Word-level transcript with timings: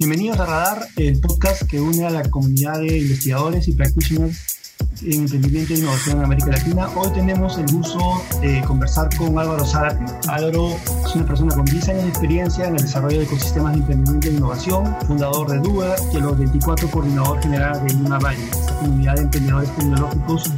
Bienvenidos 0.00 0.40
a 0.40 0.46
Radar, 0.46 0.86
el 0.96 1.20
podcast 1.20 1.64
que 1.64 1.78
une 1.78 2.06
a 2.06 2.10
la 2.10 2.22
comunidad 2.22 2.80
de 2.80 3.00
investigadores 3.00 3.68
y 3.68 3.72
practitioners 3.72 4.56
en 5.02 5.20
emprendimiento 5.20 5.74
e 5.74 5.76
innovación 5.76 6.16
en 6.16 6.24
América 6.24 6.52
Latina. 6.52 6.88
Hoy 6.96 7.12
tenemos 7.12 7.58
el 7.58 7.66
gusto 7.70 8.22
de 8.40 8.62
conversar 8.62 9.14
con 9.18 9.38
Álvaro 9.38 9.62
Zárate. 9.62 10.02
Álvaro 10.26 10.70
es 11.04 11.14
una 11.14 11.26
persona 11.26 11.54
con 11.54 11.66
10 11.66 11.88
años 11.90 12.02
de 12.04 12.08
experiencia 12.08 12.66
en 12.66 12.76
el 12.76 12.82
desarrollo 12.82 13.18
de 13.18 13.24
ecosistemas 13.24 13.74
de 13.74 13.80
emprendimiento 13.80 14.28
e 14.28 14.30
innovación, 14.32 14.96
fundador 15.06 15.50
de 15.50 15.58
Duber 15.58 15.98
y 16.14 16.16
los 16.18 16.38
24 16.38 16.90
coordinador 16.90 17.42
general 17.42 17.86
de 17.86 17.92
Lima 17.92 18.18
Valley, 18.18 18.48
esta 18.50 18.74
comunidad 18.76 19.16
de 19.16 19.20
emprendedores 19.20 19.76
tecnológicos 19.76 20.50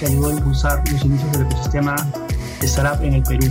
que 0.00 0.06
ayudó 0.06 0.26
a 0.26 0.32
impulsar 0.32 0.82
los 0.90 1.04
inicios 1.04 1.30
del 1.30 1.42
ecosistema 1.42 1.94
de 2.60 2.66
startup 2.66 3.04
en 3.04 3.14
el 3.14 3.22
Perú. 3.22 3.46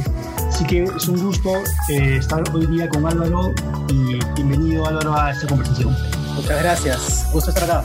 Así 0.50 0.66
que 0.66 0.84
es 0.84 1.08
un 1.08 1.24
gusto 1.24 1.52
eh, 1.90 2.18
estar 2.18 2.44
hoy 2.54 2.66
día 2.66 2.90
con 2.90 3.06
Álvaro 3.06 3.54
y 3.90 4.20
bienvenido 4.38 4.86
Álvaro 4.86 5.18
a 5.18 5.32
esta 5.32 5.48
conversación. 5.48 5.96
Muchas 6.36 6.62
gracias, 6.62 7.28
gusto 7.34 7.50
estar 7.50 7.64
acá. 7.64 7.84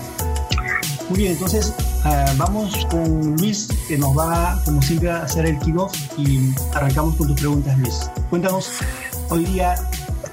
Muy 1.09 1.21
bien, 1.21 1.33
entonces 1.33 1.75
uh, 2.05 2.37
vamos 2.37 2.87
con 2.91 3.37
Luis, 3.39 3.69
que 3.89 3.97
nos 3.97 4.17
va, 4.17 4.61
como 4.65 4.83
siempre, 4.83 5.11
a 5.11 5.23
hacer 5.23 5.47
el 5.47 5.59
kickoff 5.61 5.95
y 6.19 6.53
arrancamos 6.75 7.17
con 7.17 7.29
tus 7.29 7.41
preguntas, 7.41 7.79
Luis. 7.79 8.11
Cuéntanos 8.29 8.71
hoy 9.31 9.47
día 9.47 9.75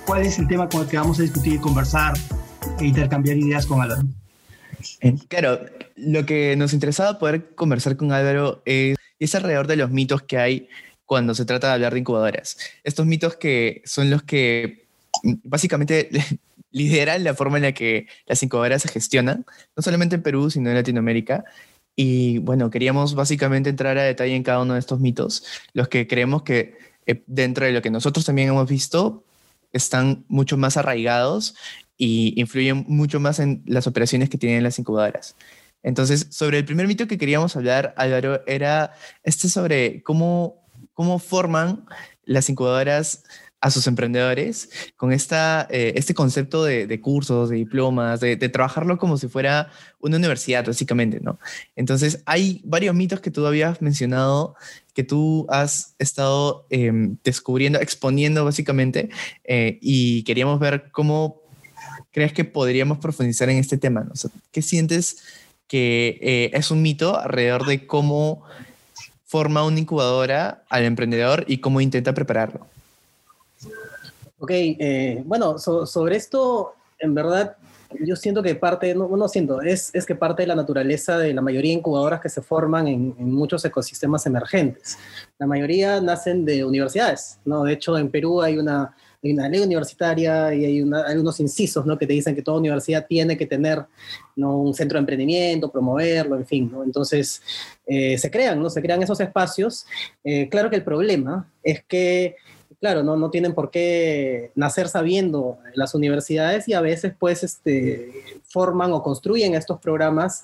cuál 0.05 0.23
es 0.23 0.37
el 0.39 0.47
tema 0.47 0.67
con 0.67 0.81
el 0.81 0.87
que 0.87 0.97
vamos 0.97 1.19
a 1.19 1.21
discutir, 1.21 1.61
conversar 1.61 2.13
e 2.79 2.85
intercambiar 2.85 3.37
ideas 3.37 3.65
con 3.65 3.81
Álvaro. 3.81 4.03
Claro, 5.29 5.61
lo 5.95 6.25
que 6.25 6.55
nos 6.57 6.73
interesaba 6.73 7.17
poder 7.17 7.55
conversar 7.55 7.95
con 7.95 8.11
Álvaro 8.11 8.61
es, 8.65 8.97
es 9.19 9.35
alrededor 9.35 9.67
de 9.67 9.77
los 9.77 9.89
mitos 9.89 10.21
que 10.23 10.37
hay 10.37 10.69
cuando 11.05 11.33
se 11.33 11.45
trata 11.45 11.67
de 11.67 11.73
hablar 11.73 11.93
de 11.93 11.99
incubadoras. 11.99 12.57
Estos 12.83 13.05
mitos 13.05 13.37
que 13.37 13.81
son 13.85 14.09
los 14.09 14.23
que 14.23 14.88
básicamente 15.43 16.09
lideran 16.71 17.23
la 17.23 17.33
forma 17.33 17.57
en 17.57 17.63
la 17.63 17.71
que 17.71 18.07
las 18.25 18.41
incubadoras 18.43 18.81
se 18.83 18.89
gestionan, 18.89 19.45
no 19.75 19.83
solamente 19.83 20.15
en 20.15 20.23
Perú, 20.23 20.49
sino 20.49 20.69
en 20.69 20.75
Latinoamérica. 20.75 21.45
Y 21.95 22.37
bueno, 22.39 22.69
queríamos 22.69 23.15
básicamente 23.15 23.69
entrar 23.69 23.97
a 23.97 24.03
detalle 24.03 24.35
en 24.35 24.43
cada 24.43 24.61
uno 24.61 24.73
de 24.73 24.79
estos 24.79 24.99
mitos, 24.99 25.43
los 25.73 25.89
que 25.89 26.07
creemos 26.07 26.43
que 26.43 26.77
eh, 27.05 27.23
dentro 27.27 27.65
de 27.65 27.71
lo 27.71 27.81
que 27.81 27.89
nosotros 27.89 28.25
también 28.25 28.49
hemos 28.49 28.69
visto, 28.69 29.25
están 29.73 30.25
mucho 30.27 30.57
más 30.57 30.77
arraigados 30.77 31.55
y 31.97 32.39
influyen 32.39 32.85
mucho 32.87 33.19
más 33.19 33.39
en 33.39 33.63
las 33.65 33.87
operaciones 33.87 34.29
que 34.29 34.37
tienen 34.37 34.63
las 34.63 34.79
incubadoras. 34.79 35.35
Entonces, 35.83 36.27
sobre 36.29 36.57
el 36.57 36.65
primer 36.65 36.87
mito 36.87 37.07
que 37.07 37.17
queríamos 37.17 37.55
hablar, 37.55 37.93
Álvaro, 37.97 38.41
era 38.47 38.93
este 39.23 39.49
sobre 39.49 40.03
cómo, 40.03 40.65
cómo 40.93 41.19
forman 41.19 41.85
las 42.23 42.49
incubadoras 42.49 43.23
a 43.61 43.71
sus 43.71 43.87
emprendedores 43.87 44.69
con 44.95 45.11
esta, 45.11 45.67
eh, 45.69 45.93
este 45.95 46.13
concepto 46.13 46.63
de, 46.63 47.01
cursos, 47.01 47.49
de 47.49 47.57
diplomas, 47.57 48.19
de, 48.19 48.37
trabajarlo 48.37 48.97
como 48.97 49.17
si 49.17 49.27
fuera 49.27 49.69
una 49.99 50.17
universidad, 50.17 50.65
básicamente, 50.65 51.19
¿no? 51.21 51.39
Entonces, 51.75 52.21
hay 52.25 52.61
varios 52.63 52.95
mitos 52.95 53.19
que 53.19 53.31
tú 53.31 53.45
habías 53.45 53.81
mencionado, 53.81 54.55
que 54.93 55.03
tú 55.03 55.45
has 55.49 55.95
estado 55.99 56.65
eh, 56.69 56.91
descubriendo, 57.23 57.79
exponiendo, 57.79 58.45
básicamente, 58.45 59.09
eh, 59.43 59.77
y 59.81 60.23
queríamos 60.23 60.59
ver 60.59 60.89
cómo 60.91 61.41
crees 62.11 62.33
que 62.33 62.45
podríamos 62.45 62.97
profundizar 62.97 63.49
en 63.49 63.57
este 63.57 63.77
tema, 63.77 64.03
¿no? 64.03 64.13
¿Qué 64.51 64.61
sientes 64.61 65.17
que 65.67 66.19
eh, 66.21 66.51
es 66.53 66.71
un 66.71 66.81
mito 66.81 67.19
alrededor 67.19 67.65
de 67.65 67.85
cómo 67.85 68.43
forma 69.25 69.63
una 69.63 69.79
incubadora 69.79 70.63
al 70.69 70.83
emprendedor 70.83 71.45
y 71.47 71.59
cómo 71.59 71.81
intenta 71.81 72.13
prepararlo? 72.13 72.67
Ok, 74.39 74.51
eh, 74.51 75.21
bueno, 75.25 75.57
so, 75.57 75.85
sobre 75.85 76.15
esto, 76.15 76.73
en 76.97 77.13
verdad, 77.13 77.57
yo 77.99 78.15
siento 78.15 78.41
que 78.41 78.55
parte, 78.55 78.95
no, 78.95 79.07
no 79.07 79.27
siento, 79.27 79.61
es, 79.61 79.89
es, 79.93 80.05
que 80.05 80.15
parte 80.15 80.43
de 80.43 80.47
la 80.47 80.55
naturaleza 80.55 81.17
de 81.17 81.33
la 81.33 81.41
mayoría 81.41 81.71
de 81.71 81.79
incubadoras 81.79 82.21
que 82.21 82.29
se 82.29 82.41
forman 82.41 82.87
en, 82.87 83.15
en, 83.19 83.31
muchos 83.33 83.65
ecosistemas 83.65 84.25
emergentes. 84.25 84.97
La 85.37 85.47
mayoría 85.47 85.99
nacen 85.99 86.45
de 86.45 86.63
universidades, 86.63 87.39
¿no? 87.45 87.63
De 87.63 87.73
hecho, 87.73 87.97
en 87.97 88.09
Perú 88.09 88.41
hay 88.41 88.57
una, 88.57 88.95
hay 89.21 89.33
una 89.33 89.49
ley 89.49 89.59
universitaria 89.59 90.53
y 90.53 90.65
hay, 90.65 90.81
unos 90.81 91.39
incisos, 91.39 91.85
¿no? 91.85 91.97
Que 91.97 92.07
te 92.07 92.13
dicen 92.13 92.35
que 92.35 92.41
toda 92.41 92.59
universidad 92.59 93.05
tiene 93.07 93.37
que 93.37 93.45
tener, 93.45 93.85
¿no? 94.35 94.57
Un 94.57 94.73
centro 94.73 94.97
de 94.97 95.01
emprendimiento, 95.01 95.71
promoverlo, 95.71 96.37
en 96.37 96.45
fin, 96.45 96.69
¿no? 96.71 96.83
Entonces, 96.83 97.41
eh, 97.85 98.17
se 98.17 98.31
crean, 98.31 98.61
¿no? 98.61 98.69
Se 98.69 98.81
crean 98.81 99.03
esos 99.03 99.19
espacios. 99.19 99.85
Eh, 100.23 100.47
claro 100.49 100.69
que 100.69 100.77
el 100.77 100.83
problema 100.83 101.51
es 101.63 101.83
que 101.83 102.37
claro, 102.79 103.03
no, 103.03 103.15
no 103.15 103.29
tienen 103.29 103.53
por 103.53 103.71
qué 103.71 104.51
nacer 104.55 104.87
sabiendo 104.87 105.57
las 105.73 105.93
universidades 105.93 106.67
y 106.67 106.73
a 106.73 106.81
veces 106.81 107.13
pues 107.17 107.43
este, 107.43 108.11
forman 108.47 108.93
o 108.93 109.03
construyen 109.03 109.55
estos 109.55 109.79
programas 109.79 110.43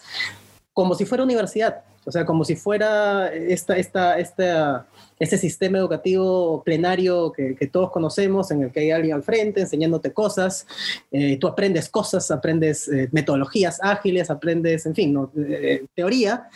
como 0.74 0.96
si 0.96 1.06
fuera 1.06 1.24
universidad, 1.24 1.84
o 2.06 2.12
sea, 2.12 2.26
como 2.26 2.44
si 2.44 2.56
fuera 2.56 3.34
esta, 3.34 3.78
esta, 3.78 4.20
esta, 4.20 4.86
este 5.20 5.38
sistema 5.38 5.78
educativo 5.78 6.62
plenario 6.64 7.32
que, 7.32 7.56
todos 7.72 7.92
conocemos, 7.92 8.52
en 8.52 8.64
el 8.64 8.72
que 8.72 8.82
hay 8.82 8.92
alguien 8.92 9.16
al 9.16 9.24
frente 9.24 9.62
enseñándote 9.62 10.12
cosas, 10.12 10.68
eh, 11.12 11.38
tú 11.38 11.48
aprendes 11.48 11.90
cosas, 11.90 12.30
aprendes 12.32 12.88
eh, 12.88 13.10
metodologías 13.12 13.80
ágiles, 13.82 14.30
aprendes, 14.30 14.86
en 14.86 14.96
fin, 14.96 15.14
¿no? 15.14 15.32
eh, 15.38 15.86
teoría, 15.94 16.50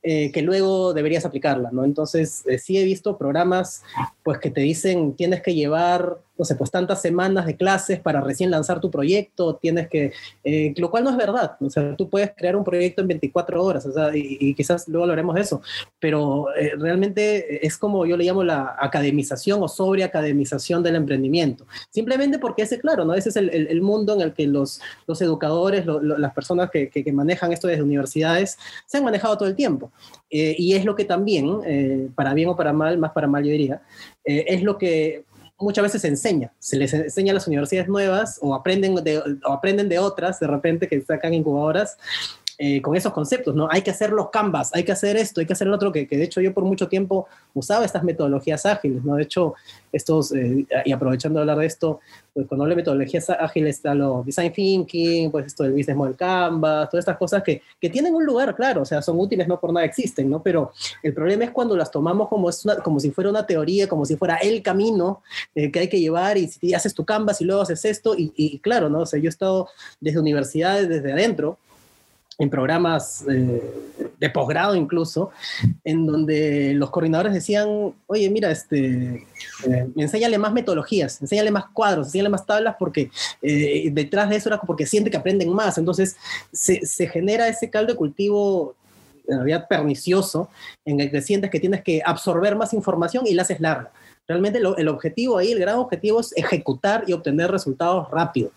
que 0.00 0.40
luego 0.40 0.94
deberías 0.94 1.26
aplicarla, 1.26 1.68
¿no? 1.70 1.84
Entonces, 1.84 2.42
sí 2.62 2.78
he 2.78 2.84
visto 2.84 3.18
programas, 3.18 3.82
pues, 4.22 4.38
que 4.38 4.50
te 4.50 4.62
dicen, 4.62 5.12
tienes 5.14 5.42
que 5.42 5.54
llevar, 5.54 6.16
no 6.38 6.44
sé, 6.44 6.54
pues, 6.54 6.70
tantas 6.70 7.02
semanas 7.02 7.46
de 7.46 7.56
clases 7.56 8.00
para 8.00 8.20
recién 8.20 8.50
lanzar 8.50 8.80
tu 8.80 8.90
proyecto, 8.90 9.56
tienes 9.56 9.88
que, 9.88 10.12
eh, 10.44 10.72
lo 10.76 10.90
cual 10.90 11.04
no 11.04 11.10
es 11.10 11.16
verdad, 11.16 11.56
o 11.60 11.68
sea, 11.68 11.96
tú 11.96 12.08
puedes 12.08 12.32
crear 12.36 12.56
un 12.56 12.64
proyecto 12.64 13.02
en 13.02 13.08
24 13.08 13.62
horas, 13.62 13.86
o 13.86 13.92
sea, 13.92 14.16
y, 14.16 14.38
y 14.40 14.54
quizás 14.54 14.86
luego 14.88 15.04
hablaremos 15.04 15.34
de 15.34 15.40
eso, 15.40 15.60
pero 15.98 16.46
eh, 16.54 16.72
realmente 16.78 17.66
es 17.66 17.76
como 17.76 18.06
yo 18.06 18.16
le 18.16 18.24
llamo 18.24 18.44
la 18.44 18.76
academización 18.78 19.62
o 19.62 19.68
sobreacademización 19.68 20.82
del 20.82 20.96
emprendimiento, 20.96 21.66
simplemente 21.90 22.38
porque 22.38 22.62
ese, 22.62 22.78
claro, 22.78 23.04
¿no? 23.04 23.14
Ese 23.14 23.30
es 23.30 23.36
el, 23.36 23.50
el, 23.50 23.66
el 23.66 23.82
mundo 23.82 24.14
en 24.14 24.20
el 24.20 24.32
que 24.32 24.46
los, 24.46 24.80
los 25.06 25.20
educadores, 25.20 25.84
lo, 25.84 26.00
lo, 26.00 26.18
las 26.18 26.32
personas 26.32 26.70
que, 26.70 26.88
que, 26.88 27.02
que 27.02 27.12
manejan 27.12 27.52
esto 27.52 27.66
desde 27.66 27.82
universidades, 27.82 28.58
se 28.86 28.98
han 28.98 29.04
manejado 29.04 29.36
todo 29.36 29.48
el 29.48 29.56
tiempo. 29.56 29.90
Eh, 30.30 30.54
y 30.58 30.74
es 30.74 30.84
lo 30.84 30.94
que 30.94 31.04
también, 31.04 31.60
eh, 31.66 32.08
para 32.14 32.34
bien 32.34 32.48
o 32.48 32.56
para 32.56 32.72
mal, 32.72 32.98
más 32.98 33.12
para 33.12 33.26
mal 33.26 33.44
yo 33.44 33.50
diría, 33.50 33.82
eh, 34.24 34.44
es 34.48 34.62
lo 34.62 34.76
que 34.78 35.24
muchas 35.58 35.82
veces 35.82 36.02
se 36.02 36.08
enseña. 36.08 36.52
Se 36.58 36.76
les 36.76 36.92
enseña 36.92 37.32
a 37.32 37.34
las 37.34 37.46
universidades 37.46 37.88
nuevas 37.88 38.38
o 38.40 38.54
aprenden 38.54 38.94
de, 38.96 39.18
o 39.18 39.52
aprenden 39.52 39.88
de 39.88 39.98
otras 39.98 40.40
de 40.40 40.46
repente 40.46 40.88
que 40.88 41.00
sacan 41.00 41.34
incubadoras 41.34 41.96
eh, 42.60 42.82
con 42.82 42.96
esos 42.96 43.12
conceptos, 43.12 43.54
¿no? 43.54 43.68
Hay 43.70 43.82
que 43.82 43.92
hacer 43.92 44.10
los 44.10 44.30
canvas, 44.30 44.72
hay 44.74 44.82
que 44.82 44.90
hacer 44.90 45.16
esto, 45.16 45.38
hay 45.38 45.46
que 45.46 45.52
hacer 45.52 45.68
lo 45.68 45.76
otro, 45.76 45.92
que, 45.92 46.08
que 46.08 46.16
de 46.16 46.24
hecho 46.24 46.40
yo 46.40 46.52
por 46.52 46.64
mucho 46.64 46.88
tiempo 46.88 47.28
usaba 47.54 47.84
estas 47.84 48.02
metodologías 48.02 48.66
ágiles, 48.66 49.04
¿no? 49.04 49.14
De 49.14 49.22
hecho, 49.22 49.54
estos, 49.92 50.32
eh, 50.32 50.66
y 50.84 50.90
aprovechando 50.90 51.38
de 51.38 51.42
hablar 51.42 51.58
de 51.58 51.66
esto, 51.66 52.00
pues 52.34 52.48
cuando 52.48 52.64
hablo 52.64 52.74
de 52.74 52.82
metodologías 52.82 53.30
ágiles 53.30 53.76
está 53.76 53.94
lo 53.94 54.24
design 54.26 54.52
thinking, 54.52 55.30
pues 55.30 55.46
esto 55.46 55.62
del 55.62 55.72
business 55.72 55.96
model 55.96 56.16
canvas, 56.16 56.90
todas 56.90 57.02
estas 57.02 57.16
cosas 57.16 57.44
que, 57.44 57.62
que 57.80 57.90
tienen 57.90 58.12
un 58.12 58.26
lugar, 58.26 58.56
claro, 58.56 58.82
o 58.82 58.84
sea, 58.84 59.02
son 59.02 59.20
útiles, 59.20 59.46
no 59.46 59.60
por 59.60 59.72
nada 59.72 59.86
existen, 59.86 60.28
¿no? 60.28 60.42
Pero 60.42 60.72
el 61.04 61.14
problema 61.14 61.44
es 61.44 61.52
cuando 61.52 61.76
las 61.76 61.92
tomamos 61.92 62.28
como, 62.28 62.50
es 62.50 62.64
una, 62.64 62.74
como 62.78 62.98
si 62.98 63.12
fuera 63.12 63.30
una 63.30 63.46
teoría, 63.46 63.88
como 63.88 64.04
si 64.04 64.16
fuera 64.16 64.34
el 64.36 64.62
camino 64.62 65.22
eh, 65.54 65.70
que 65.70 65.78
hay 65.78 65.88
que 65.88 66.00
llevar 66.00 66.36
y 66.36 66.48
si 66.48 66.74
haces 66.74 66.92
tu 66.92 67.04
canvas 67.04 67.40
y 67.40 67.44
luego 67.44 67.62
haces 67.62 67.84
esto, 67.84 68.16
y, 68.18 68.32
y 68.34 68.58
claro, 68.58 68.88
¿no? 68.88 69.02
O 69.02 69.06
sea, 69.06 69.20
yo 69.20 69.26
he 69.26 69.28
estado 69.28 69.68
desde 70.00 70.18
universidades, 70.18 70.88
desde 70.88 71.12
adentro, 71.12 71.56
en 72.38 72.50
programas 72.50 73.24
eh, 73.28 73.62
de 74.18 74.30
posgrado 74.30 74.76
incluso, 74.76 75.30
en 75.82 76.06
donde 76.06 76.72
los 76.74 76.90
coordinadores 76.90 77.34
decían, 77.34 77.92
oye, 78.06 78.30
mira, 78.30 78.50
este, 78.52 79.26
eh, 79.66 79.88
enséñale 79.96 80.38
más 80.38 80.52
metodologías, 80.52 81.20
enséñale 81.20 81.50
más 81.50 81.66
cuadros, 81.72 82.06
enséñale 82.06 82.28
más 82.28 82.46
tablas, 82.46 82.76
porque 82.78 83.10
eh, 83.42 83.90
detrás 83.92 84.30
de 84.30 84.36
eso 84.36 84.48
era 84.48 84.60
porque 84.60 84.86
siente 84.86 85.10
que 85.10 85.16
aprenden 85.16 85.52
más. 85.52 85.78
Entonces 85.78 86.16
se, 86.52 87.08
genera 87.08 87.48
ese 87.48 87.68
caldo 87.70 87.92
de 87.92 87.98
cultivo 87.98 88.76
en 89.26 89.38
realidad 89.38 89.66
pernicioso, 89.68 90.48
en 90.84 91.00
el 91.00 91.10
que 91.10 91.20
sientes 91.20 91.50
que 91.50 91.60
tienes 91.60 91.82
que 91.82 92.00
absorber 92.04 92.56
más 92.56 92.72
información 92.72 93.26
y 93.26 93.34
la 93.34 93.42
haces 93.42 93.60
larga. 93.60 93.90
Realmente 94.26 94.58
el 94.58 94.88
objetivo 94.88 95.38
ahí, 95.38 95.52
el 95.52 95.58
gran 95.58 95.76
objetivo 95.76 96.20
es 96.20 96.32
ejecutar 96.36 97.04
y 97.06 97.12
obtener 97.12 97.50
resultados 97.50 98.10
rápidos. 98.10 98.52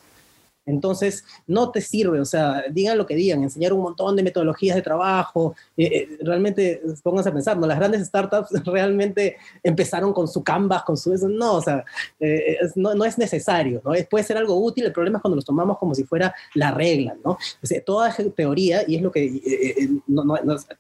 Entonces, 0.66 1.26
no 1.48 1.72
te 1.72 1.82
sirve, 1.82 2.20
o 2.20 2.26
sea, 2.26 2.64
digan 2.70 2.98
lo 2.98 3.08
que 3.08 3.16
digan, 3.16 3.42
enseñar 3.42 3.74
un 3.74 3.82
montón 3.82 4.16
de 4.16 4.24
metodologías 4.24 4.76
de 4.76 4.82
trabajo, 4.82 5.56
eh, 5.76 5.86
eh, 5.86 6.18
realmente, 6.22 6.82
pónganse 7.04 7.30
a 7.30 7.34
pensar, 7.34 7.58
¿no? 7.58 7.66
Las 7.66 7.80
grandes 7.80 8.06
startups 8.06 8.50
realmente 8.66 9.38
empezaron 9.64 10.14
con 10.14 10.28
su 10.28 10.44
Canvas, 10.44 10.84
con 10.84 10.98
su... 10.98 11.12
No, 11.28 11.56
o 11.56 11.62
sea, 11.62 11.84
eh, 12.20 12.58
es, 12.62 12.78
no, 12.78 12.94
no, 12.94 13.06
es 13.06 13.18
necesario, 13.18 13.82
¿no? 13.84 13.92
Puede 14.10 14.24
ser 14.24 14.38
algo 14.38 14.56
útil, 14.56 14.86
el 14.86 14.94
problema 14.94 15.18
es 15.18 15.22
cuando 15.22 15.36
los 15.36 15.46
tomamos 15.46 15.78
como 15.78 15.96
si 15.96 16.04
fuera 16.04 16.34
la 16.54 16.72
regla, 16.72 17.16
¿no? 17.26 17.32
O 17.32 17.66
sea, 17.66 17.82
toda 17.84 18.16
teoría, 18.36 18.84
y 18.88 18.96
es 18.96 19.02
lo 19.02 19.12
que 19.12 19.42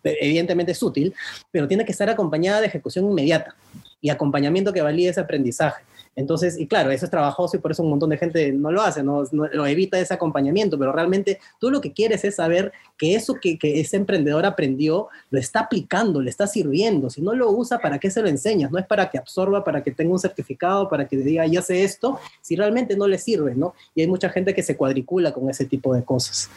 evidentemente 0.03 0.73
es 0.73 0.83
útil, 0.83 1.13
pero 1.49 1.67
tiene 1.67 1.85
que 1.85 1.91
estar 1.91 2.09
acompañada 2.09 2.61
de 2.61 2.67
ejecución 2.67 3.05
inmediata 3.05 3.55
y 3.99 4.09
acompañamiento 4.09 4.73
que 4.73 4.81
valide 4.81 5.09
ese 5.09 5.21
aprendizaje. 5.21 5.83
Entonces, 6.15 6.59
y 6.59 6.67
claro, 6.67 6.91
eso 6.91 7.05
es 7.05 7.11
trabajoso 7.11 7.55
y 7.55 7.59
por 7.59 7.71
eso 7.71 7.83
un 7.83 7.89
montón 7.89 8.09
de 8.09 8.17
gente 8.17 8.51
no 8.51 8.71
lo 8.71 8.81
hace, 8.81 9.01
no, 9.01 9.23
lo 9.31 9.65
evita 9.65 9.97
ese 9.97 10.13
acompañamiento, 10.13 10.77
pero 10.77 10.91
realmente 10.91 11.39
tú 11.59 11.71
lo 11.71 11.79
que 11.79 11.93
quieres 11.93 12.23
es 12.25 12.35
saber 12.35 12.73
que 12.97 13.15
eso 13.15 13.35
que, 13.35 13.57
que, 13.57 13.79
ese 13.79 13.95
emprendedor 13.95 14.45
aprendió 14.45 15.07
lo 15.29 15.39
está 15.39 15.61
aplicando, 15.61 16.21
le 16.21 16.29
está 16.29 16.47
sirviendo. 16.47 17.09
Si 17.09 17.21
no 17.21 17.33
lo 17.33 17.49
usa, 17.49 17.79
¿para 17.79 17.97
qué 17.97 18.11
se 18.11 18.21
lo 18.21 18.27
enseñas? 18.27 18.71
No 18.71 18.79
es 18.79 18.85
para 18.85 19.09
que 19.09 19.17
absorba, 19.17 19.63
para 19.63 19.83
que 19.83 19.91
tenga 19.91 20.11
un 20.11 20.19
certificado, 20.19 20.89
para 20.89 21.07
que 21.07 21.15
diga, 21.15 21.45
ya 21.47 21.61
sé 21.61 21.83
esto, 21.83 22.19
si 22.41 22.55
realmente 22.55 22.97
no 22.97 23.07
le 23.07 23.17
sirve, 23.17 23.55
¿no? 23.55 23.73
Y 23.95 24.01
hay 24.01 24.07
mucha 24.07 24.29
gente 24.29 24.53
que 24.53 24.63
se 24.63 24.75
cuadricula 24.75 25.33
con 25.33 25.49
ese 25.49 25.65
tipo 25.65 25.95
de 25.95 26.03
cosas. 26.03 26.49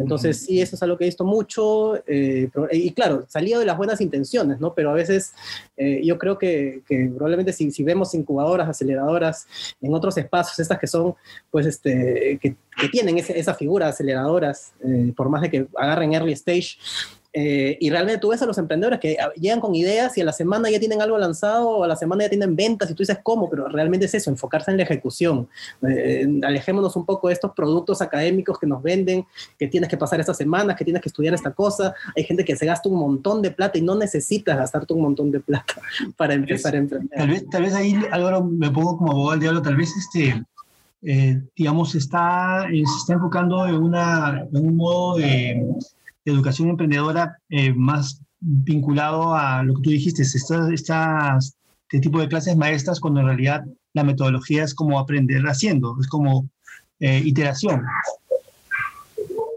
Entonces, 0.00 0.40
sí, 0.40 0.60
eso 0.60 0.76
es 0.76 0.82
algo 0.82 0.96
que 0.96 1.04
he 1.04 1.08
visto 1.08 1.24
mucho. 1.24 2.02
Eh, 2.06 2.48
y 2.72 2.90
claro, 2.92 3.24
salía 3.28 3.58
de 3.58 3.66
las 3.66 3.76
buenas 3.76 4.00
intenciones, 4.00 4.58
¿no? 4.58 4.72
Pero 4.74 4.90
a 4.90 4.94
veces 4.94 5.34
eh, 5.76 6.00
yo 6.02 6.18
creo 6.18 6.38
que, 6.38 6.80
que 6.88 7.10
probablemente 7.14 7.52
si, 7.52 7.70
si, 7.70 7.84
vemos 7.84 8.14
incubadoras, 8.14 8.68
aceleradoras 8.68 9.46
en 9.80 9.92
otros 9.92 10.16
espacios, 10.16 10.58
estas 10.58 10.78
que 10.78 10.86
son, 10.86 11.14
pues, 11.50 11.66
este, 11.66 12.38
que, 12.40 12.56
que 12.80 12.88
tienen 12.88 13.18
esa 13.18 13.54
figura 13.54 13.88
aceleradoras, 13.88 14.72
eh, 14.82 15.12
por 15.14 15.28
más 15.28 15.42
de 15.42 15.50
que 15.50 15.66
agarren 15.76 16.14
early 16.14 16.32
stage, 16.32 16.78
eh, 17.32 17.78
y 17.80 17.90
realmente 17.90 18.18
tú 18.18 18.28
ves 18.28 18.42
a 18.42 18.46
los 18.46 18.58
emprendedores 18.58 18.98
que 18.98 19.16
ah, 19.20 19.30
llegan 19.36 19.60
con 19.60 19.72
ideas 19.74 20.18
y 20.18 20.20
a 20.20 20.24
la 20.24 20.32
semana 20.32 20.68
ya 20.68 20.80
tienen 20.80 21.00
algo 21.00 21.16
lanzado 21.16 21.68
o 21.68 21.84
a 21.84 21.86
la 21.86 21.94
semana 21.94 22.24
ya 22.24 22.28
tienen 22.28 22.56
ventas 22.56 22.90
y 22.90 22.94
tú 22.94 23.02
dices 23.02 23.18
cómo, 23.22 23.48
pero 23.48 23.68
realmente 23.68 24.06
es 24.06 24.14
eso, 24.14 24.30
enfocarse 24.30 24.72
en 24.72 24.78
la 24.78 24.82
ejecución. 24.82 25.48
Eh, 25.88 26.26
alejémonos 26.42 26.96
un 26.96 27.06
poco 27.06 27.28
de 27.28 27.34
estos 27.34 27.52
productos 27.52 28.02
académicos 28.02 28.58
que 28.58 28.66
nos 28.66 28.82
venden, 28.82 29.24
que 29.58 29.68
tienes 29.68 29.88
que 29.88 29.96
pasar 29.96 30.18
esta 30.18 30.34
semana, 30.34 30.74
que 30.74 30.84
tienes 30.84 31.02
que 31.02 31.08
estudiar 31.08 31.34
esta 31.34 31.52
cosa. 31.52 31.94
Hay 32.16 32.24
gente 32.24 32.44
que 32.44 32.56
se 32.56 32.66
gasta 32.66 32.88
un 32.88 32.98
montón 32.98 33.42
de 33.42 33.52
plata 33.52 33.78
y 33.78 33.82
no 33.82 33.94
necesitas 33.94 34.56
gastarte 34.56 34.92
un 34.92 35.02
montón 35.02 35.30
de 35.30 35.38
plata 35.38 35.74
para 36.16 36.34
empezar 36.34 36.74
a 36.74 36.78
emprender. 36.78 37.16
Tal 37.16 37.28
vez, 37.28 37.48
tal 37.48 37.62
vez 37.62 37.74
ahí, 37.74 37.96
Álvaro, 38.10 38.42
me 38.42 38.70
pongo 38.70 38.98
como 38.98 39.12
abogado 39.12 39.30
del 39.32 39.40
diablo, 39.40 39.62
tal 39.62 39.76
vez 39.76 39.96
este, 39.96 40.44
eh, 41.02 41.40
digamos, 41.54 41.94
está, 41.94 42.66
se 42.68 42.98
está 42.98 43.12
enfocando 43.12 43.66
en, 43.68 43.76
una, 43.76 44.46
en 44.52 44.66
un 44.66 44.76
modo 44.76 45.16
de 45.16 45.64
educación 46.24 46.70
emprendedora 46.70 47.38
eh, 47.48 47.72
más 47.72 48.20
vinculado 48.40 49.34
a 49.34 49.62
lo 49.62 49.74
que 49.74 49.82
tú 49.82 49.90
dijiste, 49.90 50.22
estas, 50.22 50.70
estas, 50.70 51.56
este 51.82 52.00
tipo 52.00 52.20
de 52.20 52.28
clases 52.28 52.56
maestras, 52.56 53.00
cuando 53.00 53.20
en 53.20 53.26
realidad 53.26 53.64
la 53.92 54.04
metodología 54.04 54.64
es 54.64 54.74
como 54.74 54.98
aprender 54.98 55.42
haciendo, 55.42 55.96
es 56.00 56.06
como 56.06 56.48
eh, 57.00 57.22
iteración. 57.24 57.82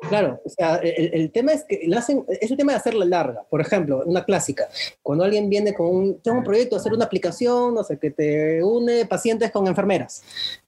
Claro, 0.09 0.41
o 0.43 0.49
sea, 0.49 0.75
el, 0.75 1.31
tema 1.31 1.53
es 1.53 1.63
que 1.63 1.83
la 1.87 1.99
hacen, 1.99 2.25
es 2.27 2.51
el 2.51 2.57
tema 2.57 2.73
de 2.73 2.77
hacerla 2.77 3.05
larga. 3.05 3.43
Por 3.49 3.61
ejemplo, 3.61 4.03
una 4.05 4.23
clásica, 4.25 4.67
cuando 5.01 5.23
alguien 5.23 5.49
viene 5.49 5.73
con 5.73 5.87
un, 5.87 6.21
tengo 6.21 6.39
un 6.39 6.43
proyecto, 6.43 6.75
hacer 6.75 6.93
una 6.93 7.05
aplicación, 7.05 7.73
no 7.73 7.83
sé, 7.83 7.97
que 7.97 8.11
te 8.11 8.61
une 8.63 9.05
pacientes 9.05 9.49
con 9.51 9.65
enfermeras. 9.65 10.23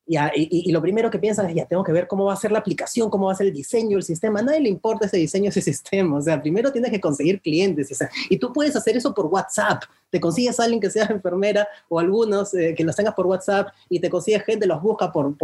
Y, 0.07 0.72
lo 0.72 0.81
primero 0.81 1.10
que 1.10 1.18
piensan 1.18 1.50
es, 1.50 1.56
ya 1.56 1.66
tengo 1.66 1.84
que 1.84 1.92
ver 1.92 2.07
cómo 2.07 2.25
va 2.25 2.34
a 2.34 2.38
ser 2.38 2.52
la 2.52 2.60
aplicación, 2.60 3.10
cómo 3.10 3.25
va 3.28 3.34
a 3.34 3.36
ser 3.36 3.48
el 3.48 3.54
diseño, 3.54 3.98
el 3.98 4.04
sistema. 4.04 4.40
A 4.40 4.44
nadie 4.44 4.60
le 4.60 4.69
importa 4.69 5.07
ese 5.07 5.18
diseño, 5.18 5.50
ese 5.50 5.62
sistema. 5.74 6.18
O 6.18 6.22
sea, 6.22 6.40
primero 6.42 6.72
tienes 6.72 6.92
que 6.92 7.02
conseguir 7.02 7.42
clientes. 7.42 7.90
Y 8.30 8.38
tú 8.38 8.54
puedes 8.54 8.75
hacer 8.75 8.96
eso 8.96 9.13
por 9.13 9.25
WhatsApp. 9.25 9.84
Te 10.12 10.19
consigues 10.19 10.60
a 10.60 10.63
alguien 10.63 10.80
que 10.80 10.90
sea 10.90 11.06
enfermera 11.10 11.68
o 11.90 12.00
algunos 12.00 12.54
eh, 12.54 12.75
que 12.78 12.84
los 12.84 12.96
tengas 12.96 13.16
por 13.16 13.25
WhatsApp 13.25 13.69
y 13.90 14.00
te 14.00 14.10
consigues 14.10 14.44
gente, 14.44 14.68
los 14.68 14.81
busca 14.81 15.12
por, 15.12 15.36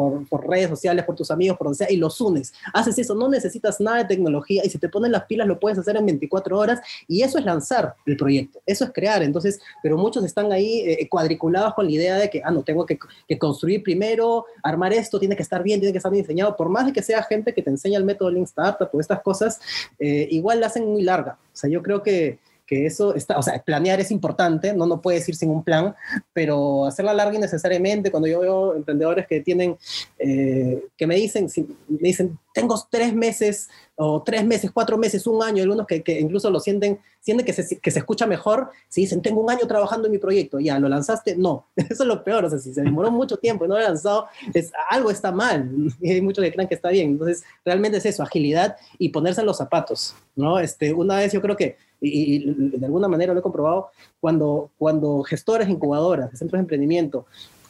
redes 0.47 0.69
sociales, 0.69 1.05
por 1.05 1.15
tus 1.15 1.31
amigos, 1.31 1.57
por 1.57 1.65
donde 1.65 1.77
sea, 1.77 1.91
y 1.91 1.97
los 1.97 2.21
unes. 2.21 2.53
Haces 2.73 2.97
eso, 2.99 3.15
no 3.15 3.27
necesitas 3.27 3.81
nada 3.81 3.97
de 3.97 4.05
tecnología 4.05 4.63
y 4.63 4.69
si 4.69 4.77
te 4.77 4.89
ponen 4.89 5.11
las 5.11 5.25
pilas 5.25 5.47
lo 5.47 5.59
puedes 5.59 5.77
hacer 5.79 5.97
en 5.97 6.05
24 6.05 6.57
horas 6.57 6.79
y 7.07 7.23
eso 7.23 7.37
es 7.37 7.45
lanzar 7.45 7.95
el 8.05 8.15
proyecto, 8.15 8.61
eso 8.65 8.85
es 8.85 8.91
crear. 8.93 9.23
Entonces, 9.23 9.59
pero 9.81 9.97
muchos 9.97 10.23
están 10.23 10.51
ahí 10.51 10.81
eh, 10.81 11.07
cuadriculados 11.09 11.73
con 11.73 11.85
la 11.85 11.91
idea 11.91 12.15
de 12.15 12.29
que, 12.29 12.41
ah, 12.43 12.51
no, 12.51 12.63
tengo 12.63 12.85
que 12.85 12.97
construir 13.37 13.83
primero, 13.83 14.45
armar 14.63 14.93
esto, 14.93 15.19
tiene 15.19 15.35
que 15.35 15.43
estar 15.43 15.63
bien, 15.63 15.79
tiene 15.79 15.91
que 15.91 15.97
estar 15.97 16.11
bien 16.11 16.23
diseñado, 16.23 16.55
por 16.55 16.69
más 16.69 16.85
de 16.85 16.93
que 16.93 17.01
sea 17.01 17.23
gente 17.23 17.53
que 17.53 17.61
te 17.61 17.69
enseña 17.69 17.97
el 17.97 18.03
método 18.03 18.29
Lean 18.29 18.43
Startup 18.43 18.89
o 18.91 18.99
estas 18.99 19.21
cosas, 19.21 19.59
eh, 19.99 20.27
igual 20.31 20.59
la 20.59 20.67
hacen 20.67 20.85
muy 20.85 21.03
larga. 21.03 21.37
O 21.41 21.55
sea, 21.55 21.69
yo 21.69 21.81
creo 21.81 22.03
que, 22.03 22.39
que 22.71 22.85
eso 22.85 23.13
está, 23.15 23.37
o 23.37 23.43
sea, 23.43 23.61
planear 23.61 23.99
es 23.99 24.11
importante, 24.11 24.73
no, 24.73 24.85
no 24.85 25.01
puedes 25.01 25.27
ir 25.27 25.35
sin 25.35 25.49
un 25.49 25.61
plan, 25.61 25.93
pero 26.31 26.85
hacerla 26.85 27.13
larga 27.13 27.35
innecesariamente, 27.35 28.11
cuando 28.11 28.29
yo 28.29 28.39
veo 28.39 28.75
emprendedores 28.75 29.27
que 29.27 29.41
tienen, 29.41 29.75
eh, 30.17 30.81
que 30.95 31.05
me 31.05 31.15
dicen, 31.15 31.49
me 31.89 32.07
dicen, 32.07 32.39
tengo 32.53 32.81
tres 32.89 33.13
meses, 33.13 33.67
o 33.95 34.23
tres 34.23 34.45
meses, 34.45 34.71
cuatro 34.71 34.97
meses, 34.97 35.27
un 35.27 35.43
año, 35.43 35.61
algunos 35.61 35.85
que, 35.85 36.01
que 36.01 36.17
incluso 36.17 36.49
lo 36.49 36.61
sienten, 36.61 36.97
sienten 37.19 37.45
que 37.45 37.51
se, 37.51 37.77
que 37.77 37.91
se 37.91 37.99
escucha 37.99 38.25
mejor, 38.25 38.71
si 38.87 39.01
dicen, 39.01 39.21
tengo 39.21 39.41
un 39.41 39.51
año 39.51 39.67
trabajando 39.67 40.07
en 40.07 40.13
mi 40.13 40.17
proyecto, 40.17 40.57
ya, 40.61 40.79
¿lo 40.79 40.87
lanzaste? 40.87 41.35
No, 41.35 41.67
eso 41.75 42.03
es 42.03 42.07
lo 42.07 42.23
peor, 42.23 42.45
o 42.45 42.49
sea, 42.49 42.59
si 42.59 42.73
se 42.73 42.83
demoró 42.83 43.11
mucho 43.11 43.35
tiempo 43.35 43.65
y 43.65 43.67
no 43.67 43.73
lo 43.73 43.81
he 43.81 43.83
lanzado, 43.83 44.27
es, 44.53 44.71
algo 44.89 45.11
está 45.11 45.33
mal, 45.33 45.69
y 46.01 46.09
hay 46.09 46.21
muchos 46.21 46.41
que 46.41 46.53
creen 46.53 46.69
que 46.69 46.75
está 46.75 46.87
bien, 46.87 47.09
entonces, 47.09 47.43
realmente 47.65 47.97
es 47.97 48.05
eso, 48.05 48.23
agilidad 48.23 48.77
y 48.97 49.09
ponerse 49.09 49.41
en 49.41 49.47
los 49.47 49.57
zapatos, 49.57 50.15
¿no? 50.37 50.57
Este, 50.57 50.93
una 50.93 51.17
vez 51.17 51.33
yo 51.33 51.41
creo 51.41 51.57
que 51.57 51.75
y, 52.01 52.39
de 52.79 52.85
alguna 52.85 53.07
manera 53.07 53.33
lo 53.33 53.39
he 53.39 53.43
comprobado, 53.43 53.89
cuando, 54.19 54.71
cuando 54.77 55.23
gestores, 55.23 55.69
incubadoras, 55.69 56.37
centros 56.37 56.57
de 56.57 56.63
emprendimiento, 56.63 57.25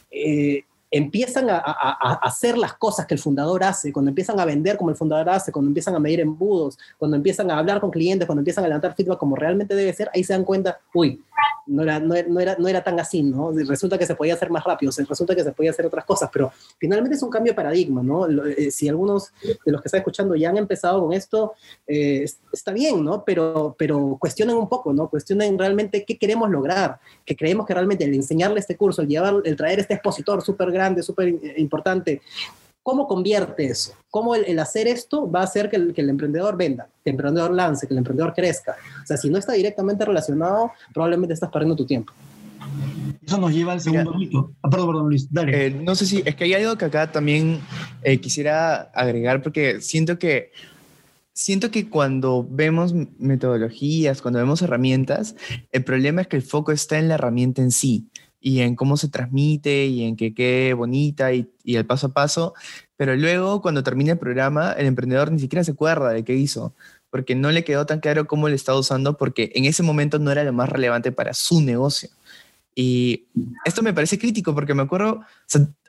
eh, 0.09 0.63
empiezan 0.91 1.49
a, 1.49 1.57
hacer 2.21 2.57
las 2.57 2.73
cosas 2.73 3.05
que 3.05 3.13
el 3.13 3.19
fundador 3.19 3.63
hace, 3.63 3.93
cuando 3.93 4.09
empiezan 4.09 4.39
a 4.39 4.45
vender 4.45 4.77
como 4.77 4.89
el 4.89 4.97
fundador 4.97 5.29
hace, 5.29 5.51
cuando 5.51 5.69
empiezan 5.69 5.95
a 5.95 5.99
medir 5.99 6.19
embudos, 6.19 6.77
cuando 6.97 7.15
empiezan 7.15 7.49
a 7.49 7.57
hablar 7.57 7.79
con 7.79 7.89
clientes, 7.89 8.25
cuando 8.25 8.41
empiezan 8.41 8.65
a 8.65 8.67
levantar 8.67 8.93
feedback 8.93 9.17
como 9.17 9.37
realmente 9.37 9.73
debe 9.73 9.93
ser, 9.93 10.11
ahí 10.13 10.23
se 10.23 10.33
dan 10.33 10.43
cuenta, 10.43 10.79
uy, 10.93 11.23
no 11.67 11.83
era, 11.83 11.99
no, 11.99 12.15
era, 12.15 12.55
no 12.57 12.67
era 12.67 12.83
tan 12.83 12.99
así, 12.99 13.23
¿no? 13.23 13.51
Resulta 13.51 13.97
que 13.97 14.05
se 14.05 14.15
podía 14.15 14.33
hacer 14.33 14.49
más 14.49 14.63
rápido, 14.63 14.91
resulta 15.07 15.35
que 15.35 15.43
se 15.43 15.51
podía 15.51 15.71
hacer 15.71 15.85
otras 15.85 16.05
cosas, 16.05 16.29
pero 16.31 16.51
finalmente 16.77 17.15
es 17.15 17.23
un 17.23 17.29
cambio 17.29 17.53
de 17.53 17.55
paradigma, 17.55 18.01
¿no? 18.03 18.27
Eh, 18.27 18.71
si 18.71 18.89
algunos 18.89 19.31
de 19.43 19.71
los 19.71 19.81
que 19.81 19.87
están 19.87 19.99
escuchando 19.99 20.35
ya 20.35 20.49
han 20.49 20.57
empezado 20.57 21.01
con 21.01 21.13
esto, 21.13 21.53
eh, 21.87 22.25
está 22.51 22.73
bien, 22.73 23.03
¿no? 23.03 23.23
Pero, 23.23 23.75
pero 23.77 24.17
cuestionen 24.19 24.55
un 24.57 24.67
poco, 24.67 24.91
¿no? 24.91 25.09
Cuestionen 25.09 25.57
realmente 25.57 26.03
qué 26.03 26.17
queremos 26.17 26.49
lograr, 26.49 26.99
que 27.25 27.35
creemos 27.35 27.65
que 27.65 27.73
realmente 27.73 28.03
el 28.03 28.13
enseñarle 28.13 28.59
este 28.59 28.75
curso, 28.75 29.03
el, 29.03 29.07
llevar, 29.07 29.35
el 29.45 29.55
traer 29.55 29.79
este 29.79 29.93
expositor 29.93 30.41
súper 30.41 30.71
grande, 30.71 30.80
súper 31.03 31.29
importante, 31.57 32.21
¿Cómo 32.83 33.07
convierte 33.07 33.65
eso? 33.65 33.93
¿Cómo 34.09 34.33
el, 34.33 34.57
hacer 34.57 34.87
esto 34.87 35.29
va 35.29 35.41
a 35.41 35.43
hacer 35.43 35.69
que 35.69 35.75
el, 35.75 35.93
que 35.93 36.01
el, 36.01 36.09
emprendedor 36.09 36.57
venda, 36.57 36.87
que 37.03 37.11
el 37.11 37.13
emprendedor 37.13 37.51
lance, 37.51 37.85
que 37.85 37.93
el 37.93 37.99
emprendedor 37.99 38.33
crezca? 38.33 38.75
O 39.03 39.05
sea, 39.05 39.17
si 39.17 39.29
no 39.29 39.37
está 39.37 39.53
directamente 39.53 40.03
relacionado, 40.03 40.71
probablemente 40.91 41.35
estás 41.35 41.51
perdiendo 41.51 41.75
tu 41.75 41.85
tiempo. 41.85 42.11
Eso 43.23 43.37
nos 43.37 43.53
lleva 43.53 43.73
al 43.73 43.81
segundo 43.81 44.15
mito. 44.15 44.51
Ah, 44.63 44.69
perdón, 44.69 44.87
perdón, 44.87 45.09
Luis, 45.09 45.31
dale. 45.31 45.67
Eh, 45.67 45.69
no 45.69 45.93
sé 45.93 46.07
si, 46.07 46.23
es 46.25 46.35
que 46.35 46.45
hay 46.45 46.55
algo 46.55 46.75
que 46.75 46.85
acá 46.85 47.11
también 47.11 47.59
eh, 48.01 48.17
quisiera 48.17 48.89
agregar, 48.95 49.43
porque 49.43 49.79
siento 49.79 50.17
que, 50.17 50.51
siento 51.33 51.69
que 51.69 51.87
cuando 51.87 52.47
vemos 52.49 52.95
metodologías, 53.19 54.23
cuando 54.23 54.39
vemos 54.39 54.63
herramientas, 54.63 55.35
el 55.71 55.83
problema 55.83 56.21
es 56.21 56.27
que 56.27 56.37
el 56.37 56.41
foco 56.41 56.71
está 56.71 56.97
en 56.97 57.09
la 57.09 57.13
herramienta 57.13 57.61
en 57.61 57.69
sí 57.69 58.07
y 58.41 58.61
en 58.61 58.75
cómo 58.75 58.97
se 58.97 59.07
transmite 59.07 59.85
y 59.85 60.03
en 60.03 60.17
que 60.17 60.33
quede 60.33 60.73
bonita 60.73 61.31
y, 61.31 61.49
y, 61.63 61.75
el 61.75 61.85
paso 61.85 62.07
a 62.07 62.13
paso, 62.13 62.53
pero 62.97 63.15
luego 63.15 63.61
cuando 63.61 63.83
termina 63.83 64.13
el 64.13 64.17
programa 64.17 64.73
el 64.73 64.87
emprendedor 64.87 65.31
ni 65.31 65.39
siquiera 65.39 65.63
se 65.63 65.71
acuerda 65.71 66.09
de 66.09 66.25
qué 66.25 66.33
hizo, 66.33 66.73
porque 67.11 67.35
no 67.35 67.51
le 67.51 67.63
quedó 67.63 67.85
tan 67.85 67.99
claro 67.99 68.25
cómo 68.25 68.49
le 68.49 68.55
estaba 68.55 68.79
usando, 68.79 69.17
porque 69.17 69.51
en 69.55 69.65
ese 69.65 69.83
momento 69.83 70.17
no 70.17 70.31
era 70.31 70.43
lo 70.43 70.53
más 70.53 70.69
relevante 70.69 71.11
para 71.11 71.33
su 71.33 71.61
negocio. 71.61 72.09
Y 72.73 73.27
esto 73.65 73.81
me 73.81 73.93
parece 73.93 74.17
crítico 74.17 74.55
porque 74.55 74.73
me 74.73 74.83
acuerdo, 74.83 75.21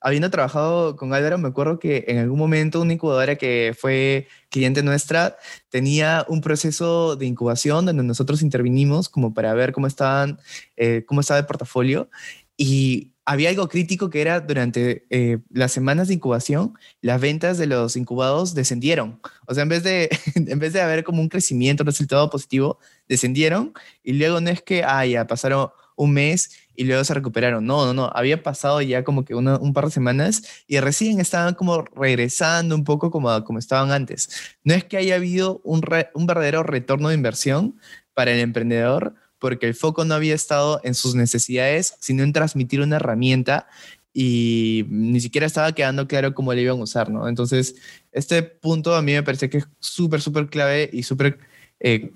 habiendo 0.01 0.31
trabajado 0.31 0.97
con 0.97 1.15
Álvaro, 1.15 1.39
me 1.39 1.49
acuerdo 1.49 1.79
que 1.79 2.05
en 2.09 2.19
algún 2.19 2.39
momento 2.39 2.81
una 2.81 2.95
incubadora 2.95 3.37
que 3.37 3.73
fue 3.79 4.27
cliente 4.49 4.83
nuestra 4.83 5.37
tenía 5.69 6.27
un 6.29 6.41
proceso 6.41 7.15
de 7.15 7.27
incubación 7.27 7.87
donde 7.87 8.03
nosotros 8.03 8.43
intervinimos 8.43 9.09
como 9.09 9.33
para 9.33 9.55
ver 9.55 9.73
cómo, 9.73 9.87
estaban, 9.87 10.41
eh, 10.77 11.05
cómo 11.07 11.21
estaba 11.21 11.39
el 11.39 11.47
portafolio 11.47 12.11
y 12.57 13.13
había 13.25 13.51
algo 13.51 13.69
crítico 13.69 14.11
que 14.11 14.21
era 14.21 14.41
durante 14.41 15.07
eh, 15.11 15.39
las 15.51 15.73
semanas 15.73 16.09
de 16.09 16.15
incubación, 16.15 16.75
las 17.01 17.21
ventas 17.21 17.57
de 17.57 17.67
los 17.67 17.97
incubados 17.97 18.55
descendieron. 18.55 19.21
O 19.47 19.55
sea, 19.55 19.63
en 19.63 19.69
vez 19.69 19.83
de, 19.83 20.11
en 20.35 20.59
vez 20.59 20.73
de 20.73 20.81
haber 20.81 21.05
como 21.05 21.23
un 21.23 21.29
crecimiento, 21.29 21.83
un 21.83 21.87
resultado 21.87 22.29
positivo, 22.31 22.79
descendieron 23.09 23.73
y 24.03 24.15
luego 24.15 24.41
no 24.41 24.51
es 24.51 24.63
que, 24.63 24.83
ah, 24.85 25.07
ya 25.07 25.27
pasaron 25.27 25.71
un 25.95 26.13
mes 26.13 26.51
y 26.75 26.85
luego 26.85 27.05
se 27.05 27.15
recuperaron. 27.15 27.65
No, 27.65 27.87
no, 27.87 27.95
no. 27.95 28.11
Había 28.15 28.43
pasado 28.43 28.81
ya 28.83 29.05
como 29.05 29.25
que 29.25 29.35
un 29.35 29.73
par 29.73 29.85
de 29.85 29.91
semanas 29.91 30.43
y 30.67 30.81
recién 30.81 31.21
estaban 31.21 31.55
como 31.55 31.83
regresando 31.83 32.75
un 32.75 32.85
poco 32.85 33.11
como, 33.11 33.45
como 33.45 33.59
estaban 33.59 33.93
antes. 33.93 34.57
No 34.65 34.75
es 34.75 34.85
que 34.85 34.97
haya 34.97 35.17
habido 35.17 35.61
un, 35.65 35.83
un 36.15 36.27
verdadero 36.27 36.63
retorno 36.63 37.09
de 37.09 37.15
inversión 37.15 37.79
para 38.15 38.33
el 38.33 38.41
emprendedor, 38.41 39.15
porque 39.43 39.67
el 39.67 39.75
foco 39.75 40.05
no 40.05 40.15
había 40.15 40.37
estado 40.37 40.81
en 40.85 40.95
sus 40.95 41.17
necesidades, 41.17 41.97
sino 41.99 42.23
en 42.23 42.33
transmitir 42.33 42.81
una 42.81 42.95
herramienta 42.95 43.67
y 44.15 44.87
ni 44.89 45.21
siquiera 45.21 45.49
estaba 45.49 45.73
quedando 45.73 46.07
claro 46.07 46.33
cómo 46.33 46.55
le 46.55 46.63
iban 46.63 46.79
a 46.79 46.83
usar, 46.85 47.11
¿no? 47.11 47.27
Entonces, 47.27 47.75
este 48.13 48.45
punto 48.45 48.95
a 48.95 49.03
mí 49.03 49.15
me 49.15 49.25
parece 49.25 49.51
que 49.51 49.59
es 49.59 49.69
súper, 49.81 50.21
súper 50.21 50.47
clave 50.47 50.89
y 50.93 51.03
súper 51.03 51.41
eh, 51.81 52.13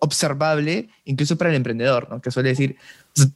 observable, 0.00 0.88
incluso 1.04 1.36
para 1.36 1.50
el 1.50 1.56
emprendedor, 1.56 2.08
¿no? 2.08 2.22
que 2.22 2.30
suele 2.30 2.48
decir, 2.48 2.76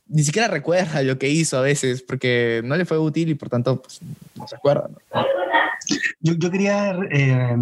ni 0.08 0.22
siquiera 0.22 0.48
recuerda 0.48 1.02
lo 1.02 1.18
que 1.18 1.28
hizo 1.28 1.58
a 1.58 1.60
veces, 1.60 2.00
porque 2.00 2.62
no 2.64 2.74
le 2.74 2.86
fue 2.86 2.96
útil 2.98 3.28
y 3.28 3.34
por 3.34 3.50
tanto 3.50 3.82
pues, 3.82 4.00
no 4.34 4.48
se 4.48 4.56
acuerda. 4.56 4.88
Yo, 6.20 6.32
yo, 6.38 6.50
quería 6.50 6.98
eh, 7.10 7.54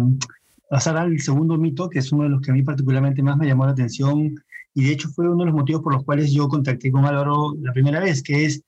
pasar 0.69 0.95
al 0.95 1.19
segundo 1.19 1.57
mito, 1.57 1.89
que 1.89 1.99
es 1.99 2.13
uno 2.13 2.23
de 2.23 2.29
los 2.29 2.41
que 2.41 2.51
a 2.51 2.53
mí 2.53 2.61
particularmente 2.61 3.21
más 3.21 3.35
me 3.35 3.45
llamó 3.45 3.65
la 3.65 3.73
atención 3.73 4.41
y 4.73 4.83
de 4.83 4.91
hecho 4.91 5.09
fue 5.09 5.27
uno 5.27 5.39
de 5.39 5.47
los 5.47 5.55
motivos 5.55 5.81
por 5.81 5.93
los 5.93 6.03
cuales 6.03 6.31
yo 6.31 6.47
contacté 6.47 6.91
con 6.91 7.05
Álvaro 7.05 7.55
la 7.61 7.73
primera 7.73 7.99
vez, 7.99 8.21
que 8.21 8.45
es 8.45 8.63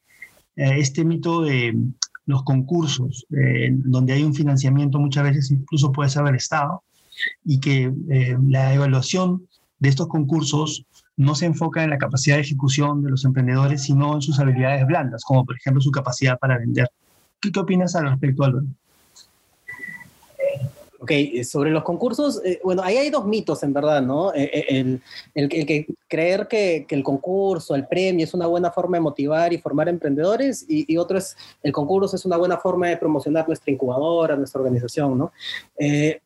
eh, 0.56 0.76
este 0.78 1.06
mito 1.06 1.42
de 1.42 1.78
los 2.26 2.44
concursos, 2.44 3.26
eh, 3.32 3.70
donde 3.72 4.14
hay 4.14 4.24
un 4.24 4.34
financiamiento 4.34 5.00
muchas 5.00 5.24
veces 5.24 5.52
incluso 5.52 5.92
puede 5.92 6.10
ser 6.10 6.24
del 6.24 6.36
Estado 6.36 6.84
y 7.46 7.60
que 7.60 7.92
la 8.48 8.74
evaluación 8.74 9.48
de 9.80 9.90
estos 9.90 10.08
concursos 10.08 10.86
no 11.18 11.36
se 11.36 11.46
enfoca 11.46 11.84
en 11.84 11.90
la 11.90 11.98
capacidad 11.98 12.38
de 12.38 12.42
ejecución 12.42 13.04
de 13.04 13.10
los 13.10 13.26
emprendedores, 13.26 13.84
sino 13.84 14.16
en 14.16 14.22
sus 14.22 14.40
habilidades 14.40 14.88
blandas, 14.88 15.24
como 15.24 15.46
por 15.46 15.56
ejemplo 15.56 15.82
su 15.82 15.92
capacidad 15.92 16.40
para 16.40 16.58
vender. 16.58 16.88
¿Qué, 17.40 17.52
qué 17.52 17.60
opinas 17.60 17.96
al 17.96 18.10
respecto, 18.10 18.44
Álvaro? 18.44 18.66
Ok, 21.02 21.10
eh, 21.14 21.44
sobre 21.44 21.72
los 21.72 21.84
concursos, 21.84 22.40
eh, 22.46 22.62
bueno, 22.64 22.84
ahí 22.84 22.96
hay 22.96 23.10
dos 23.10 23.26
mitos 23.26 23.64
en 23.64 23.74
verdad, 23.74 24.04
¿no? 24.04 24.32
Eh, 24.36 24.66
el, 24.70 25.02
el, 25.34 25.50
que 25.50 25.88
creer 26.08 26.48
que, 26.48 26.86
el 26.88 27.02
concurso, 27.02 27.74
el 27.74 27.88
premio 27.88 28.24
es 28.24 28.36
una 28.36 28.46
buena 28.46 28.70
forma 28.70 28.98
de 28.98 29.02
motivar 29.02 29.52
y 29.52 29.58
formar 29.58 29.90
emprendedores 29.90 30.64
y, 30.70 30.94
y, 30.94 30.98
otro 30.98 31.18
es 31.18 31.36
el 31.64 31.72
concurso 31.72 32.16
es 32.16 32.24
una 32.24 32.38
buena 32.38 32.58
forma 32.58 32.88
de 32.88 32.98
promocionar 32.98 33.48
nuestra 33.48 33.74
incubadora, 33.74 34.36
nuestra 34.36 34.62
organización, 34.62 35.18
¿no? 35.18 35.32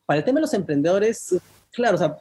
para 0.04 0.18
el 0.18 0.24
tema 0.26 0.40
de 0.40 0.42
los 0.42 0.52
emprendedores, 0.52 1.34
claro, 1.72 1.94
o 1.94 1.98
sea, 1.98 2.18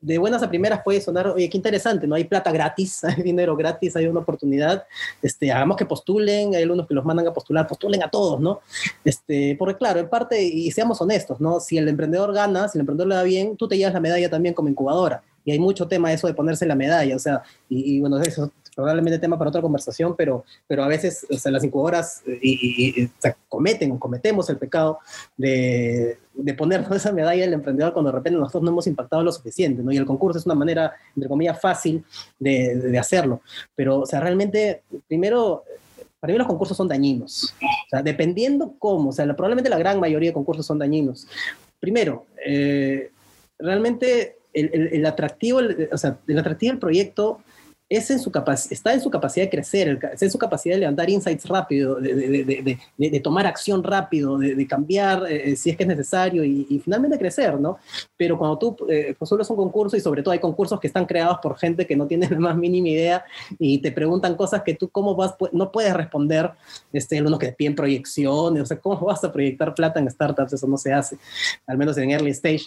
de 0.00 0.18
buenas 0.18 0.42
a 0.42 0.48
primeras 0.48 0.82
puede 0.82 1.00
sonar, 1.00 1.28
oye, 1.28 1.48
qué 1.48 1.56
interesante, 1.56 2.06
¿no? 2.06 2.14
Hay 2.14 2.24
plata 2.24 2.50
gratis, 2.50 3.04
hay 3.04 3.22
dinero 3.22 3.56
gratis, 3.56 3.96
hay 3.96 4.06
una 4.06 4.20
oportunidad, 4.20 4.84
este, 5.22 5.52
hagamos 5.52 5.76
que 5.76 5.84
postulen, 5.84 6.54
hay 6.54 6.62
algunos 6.62 6.86
que 6.86 6.94
los 6.94 7.04
mandan 7.04 7.26
a 7.28 7.32
postular, 7.32 7.66
postulen 7.66 8.02
a 8.02 8.10
todos, 8.10 8.40
¿no? 8.40 8.60
Este, 9.04 9.56
porque 9.58 9.76
claro, 9.76 10.00
en 10.00 10.08
parte, 10.08 10.42
y 10.42 10.70
seamos 10.70 11.00
honestos, 11.00 11.40
¿no? 11.40 11.60
Si 11.60 11.76
el 11.78 11.88
emprendedor 11.88 12.32
gana, 12.32 12.68
si 12.68 12.78
el 12.78 12.80
emprendedor 12.80 13.08
le 13.08 13.14
da 13.16 13.22
bien, 13.22 13.56
tú 13.56 13.68
te 13.68 13.76
llevas 13.76 13.94
la 13.94 14.00
medalla 14.00 14.30
también 14.30 14.54
como 14.54 14.68
incubadora. 14.68 15.22
Y 15.44 15.52
hay 15.52 15.58
mucho 15.58 15.88
tema 15.88 16.12
eso 16.12 16.26
de 16.26 16.34
ponerse 16.34 16.66
la 16.66 16.74
medalla, 16.74 17.16
o 17.16 17.18
sea, 17.18 17.42
y 17.68 17.98
bueno, 18.00 18.20
eso 18.20 18.52
probablemente 18.74 19.18
tema 19.18 19.38
para 19.38 19.50
otra 19.50 19.62
conversación, 19.62 20.14
pero, 20.16 20.44
pero 20.66 20.84
a 20.84 20.88
veces 20.88 21.26
o 21.30 21.36
sea, 21.36 21.52
las 21.52 21.64
incubadoras 21.64 22.22
eh, 22.26 22.38
y, 22.42 23.02
y, 23.02 23.10
cometen 23.48 23.92
o 23.92 23.98
cometemos 23.98 24.48
el 24.50 24.58
pecado 24.58 24.98
de, 25.36 26.18
de 26.34 26.54
ponernos 26.54 26.90
esa 26.96 27.12
medalla 27.12 27.42
del 27.42 27.54
emprendedor 27.54 27.92
cuando 27.92 28.10
de 28.10 28.18
repente 28.18 28.38
nosotros 28.38 28.62
no 28.62 28.70
hemos 28.70 28.86
impactado 28.86 29.22
lo 29.22 29.32
suficiente, 29.32 29.82
¿no? 29.82 29.92
Y 29.92 29.96
el 29.96 30.06
concurso 30.06 30.38
es 30.38 30.46
una 30.46 30.54
manera, 30.54 30.92
entre 31.14 31.28
comillas, 31.28 31.60
fácil 31.60 32.04
de, 32.38 32.76
de 32.76 32.98
hacerlo. 32.98 33.40
Pero, 33.74 34.00
o 34.00 34.06
sea, 34.06 34.20
realmente, 34.20 34.82
primero, 35.08 35.64
para 36.20 36.32
mí 36.32 36.38
los 36.38 36.46
concursos 36.46 36.76
son 36.76 36.86
dañinos. 36.88 37.54
O 37.60 37.88
sea, 37.90 38.02
dependiendo 38.02 38.74
cómo, 38.78 39.10
o 39.10 39.12
sea, 39.12 39.24
probablemente 39.34 39.70
la 39.70 39.78
gran 39.78 39.98
mayoría 39.98 40.30
de 40.30 40.34
concursos 40.34 40.66
son 40.66 40.78
dañinos. 40.78 41.26
Primero, 41.80 42.26
eh, 42.46 43.10
realmente 43.58 44.36
el, 44.52 45.06
atractivo, 45.06 45.60
o 45.92 45.96
sea, 45.96 46.18
el 46.26 46.38
atractivo 46.38 46.72
del 46.72 46.80
proyecto 46.80 47.40
es 47.90 48.08
en 48.08 48.20
su 48.20 48.30
está 48.70 48.94
en 48.94 49.00
su 49.00 49.10
capacidad 49.10 49.46
de 49.46 49.50
crecer, 49.50 49.98
es 50.12 50.22
en 50.22 50.30
su 50.30 50.38
capacidad 50.38 50.76
de 50.76 50.80
levantar 50.80 51.10
insights 51.10 51.48
rápido, 51.48 51.96
de, 51.96 52.14
de, 52.14 52.78
de, 52.96 53.10
de 53.10 53.20
tomar 53.20 53.48
acción 53.48 53.82
rápido, 53.82 54.38
de, 54.38 54.64
cambiar 54.68 55.26
eh, 55.28 55.56
si 55.56 55.70
es 55.70 55.76
que 55.76 55.82
es 55.82 55.88
necesario 55.88 56.44
y, 56.44 56.68
y, 56.70 56.78
finalmente 56.78 57.18
crecer, 57.18 57.58
¿no? 57.58 57.78
Pero 58.16 58.38
cuando 58.38 58.58
tú 58.58 58.76
eh, 58.88 59.16
postulas 59.18 59.50
un 59.50 59.56
concurso 59.56 59.96
y 59.96 60.00
sobre 60.00 60.22
todo 60.22 60.30
hay 60.30 60.38
concursos 60.38 60.78
que 60.78 60.86
están 60.86 61.04
creados 61.04 61.38
por 61.42 61.58
gente 61.58 61.84
que 61.84 61.96
no 61.96 62.06
tiene 62.06 62.30
la 62.30 62.38
más 62.38 62.56
mínima 62.56 62.90
idea 62.90 63.24
y 63.58 63.78
te 63.78 63.90
preguntan 63.90 64.36
cosas 64.36 64.62
que 64.62 64.74
tú 64.74 64.88
cómo 64.88 65.16
vas, 65.16 65.34
no 65.50 65.72
puedes 65.72 65.92
responder, 65.92 66.52
este, 66.92 67.18
algunos 67.18 67.40
que 67.40 67.46
te 67.46 67.54
piden 67.54 67.74
proyecciones, 67.74 68.62
o 68.62 68.66
sea, 68.66 68.78
¿cómo 68.78 69.00
vas 69.04 69.24
a 69.24 69.32
proyectar 69.32 69.74
plata 69.74 69.98
en 69.98 70.08
startups? 70.08 70.52
Eso 70.52 70.68
no 70.68 70.76
se 70.76 70.92
hace, 70.92 71.18
al 71.66 71.76
menos 71.76 71.98
en 71.98 72.12
early 72.12 72.30
stage, 72.30 72.66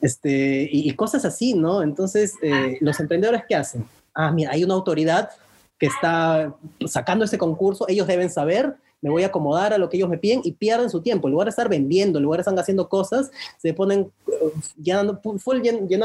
este, 0.00 0.66
y, 0.72 0.88
y 0.88 0.94
cosas 0.94 1.26
así, 1.26 1.52
¿no? 1.52 1.82
Entonces, 1.82 2.36
eh, 2.40 2.78
los 2.80 2.98
emprendedores, 2.98 3.42
¿qué 3.46 3.54
hacen? 3.54 3.84
Ah, 4.14 4.30
mira, 4.30 4.52
hay 4.52 4.64
una 4.64 4.74
autoridad 4.74 5.30
que 5.78 5.86
está 5.86 6.54
sacando 6.86 7.24
ese 7.24 7.38
concurso, 7.38 7.86
ellos 7.88 8.06
deben 8.06 8.30
saber, 8.30 8.76
me 9.00 9.10
voy 9.10 9.24
a 9.24 9.26
acomodar 9.26 9.72
a 9.72 9.78
lo 9.78 9.88
que 9.88 9.96
ellos 9.96 10.08
me 10.08 10.16
piden 10.16 10.40
y 10.44 10.52
pierden 10.52 10.88
su 10.88 11.02
tiempo. 11.02 11.26
En 11.26 11.32
lugar 11.32 11.46
de 11.46 11.50
estar 11.50 11.68
vendiendo, 11.68 12.18
en 12.18 12.22
lugar 12.22 12.38
de 12.38 12.42
estar 12.42 12.56
haciendo 12.58 12.88
cosas, 12.88 13.32
se 13.58 13.74
ponen 13.74 14.12
llenando, 14.80 15.20
full 15.20 15.38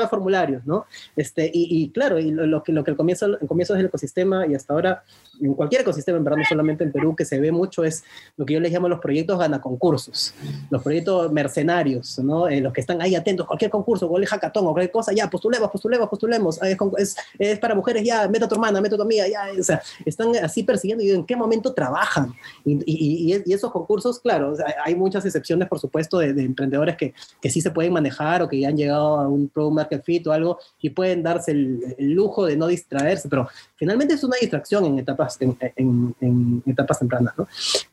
formularios, 0.09 0.65
¿no? 0.65 0.85
Este, 1.15 1.49
y, 1.53 1.83
y 1.83 1.89
claro, 1.89 2.19
y 2.19 2.31
lo, 2.31 2.45
lo, 2.45 2.63
que, 2.63 2.71
lo 2.71 2.83
que 2.83 2.91
el 2.91 2.97
comienzo, 2.97 3.25
el 3.25 3.47
comienzo 3.47 3.73
del 3.73 3.85
ecosistema 3.85 4.47
y 4.47 4.55
hasta 4.55 4.73
ahora 4.73 5.03
en 5.41 5.53
cualquier 5.53 5.81
ecosistema, 5.81 6.17
en 6.17 6.23
verdad, 6.23 6.37
no 6.37 6.45
solamente 6.45 6.83
en 6.83 6.91
Perú, 6.91 7.15
que 7.15 7.25
se 7.25 7.39
ve 7.39 7.51
mucho 7.51 7.83
es 7.83 8.03
lo 8.35 8.45
que 8.45 8.53
yo 8.53 8.59
les 8.59 8.71
llamo 8.71 8.89
los 8.89 8.99
proyectos 8.99 9.37
ganaconcursos, 9.39 10.33
los 10.69 10.81
proyectos 10.81 11.31
mercenarios, 11.31 12.19
¿no? 12.19 12.47
Eh, 12.47 12.61
los 12.61 12.73
que 12.73 12.81
están 12.81 13.01
ahí 13.01 13.15
atentos, 13.15 13.45
cualquier 13.45 13.71
concurso, 13.71 14.07
cualquier 14.07 14.29
hackathon 14.29 14.65
o 14.65 14.71
cualquier 14.71 14.91
cosa, 14.91 15.13
ya, 15.13 15.29
postulemos, 15.29 15.69
postulemos, 15.69 16.09
postulemos, 16.09 16.61
es, 16.63 16.77
es, 16.97 17.15
es, 17.37 17.59
para 17.59 17.75
mujeres, 17.75 18.03
ya, 18.03 18.27
meta 18.27 18.45
a 18.45 18.47
tu 18.47 18.55
hermana, 18.55 18.81
meta 18.81 18.95
a 18.95 18.97
tu 18.97 19.03
amiga, 19.03 19.27
ya, 19.27 19.47
o 19.57 19.63
sea, 19.63 19.81
están 20.05 20.35
así 20.37 20.63
persiguiendo 20.63 21.03
y 21.03 21.11
en 21.11 21.25
qué 21.25 21.35
momento 21.35 21.73
trabajan. 21.73 22.33
Y, 22.65 22.81
y, 22.85 23.43
y 23.45 23.53
esos 23.53 23.71
concursos, 23.71 24.19
claro, 24.19 24.53
hay 24.83 24.95
muchas 24.95 25.25
excepciones, 25.25 25.67
por 25.67 25.79
supuesto, 25.79 26.19
de, 26.19 26.33
de, 26.33 26.43
emprendedores 26.43 26.95
que, 26.97 27.13
que 27.41 27.49
sí 27.49 27.61
se 27.61 27.71
pueden 27.71 27.93
manejar 27.93 28.26
o 28.41 28.47
que 28.47 28.59
ya 28.59 28.69
han 28.69 28.77
llegado 28.77 29.19
a 29.19 29.27
un 29.27 29.49
pro 29.49 29.71
market 29.71 30.03
fit 30.03 30.25
o 30.27 30.31
algo 30.31 30.59
y 30.81 30.89
pueden 30.89 31.23
darse 31.23 31.51
el, 31.51 31.95
el 31.97 32.11
lujo 32.11 32.45
de 32.45 32.57
no 32.57 32.67
distraerse, 32.67 33.29
pero 33.29 33.47
finalmente 33.75 34.13
es 34.13 34.23
una 34.23 34.37
distracción 34.39 34.85
en 34.85 34.99
etapas, 34.99 35.37
en, 35.41 35.57
en, 35.75 36.15
en 36.21 36.63
etapas 36.65 36.99
tempranas. 36.99 37.33
¿no? 37.37 37.47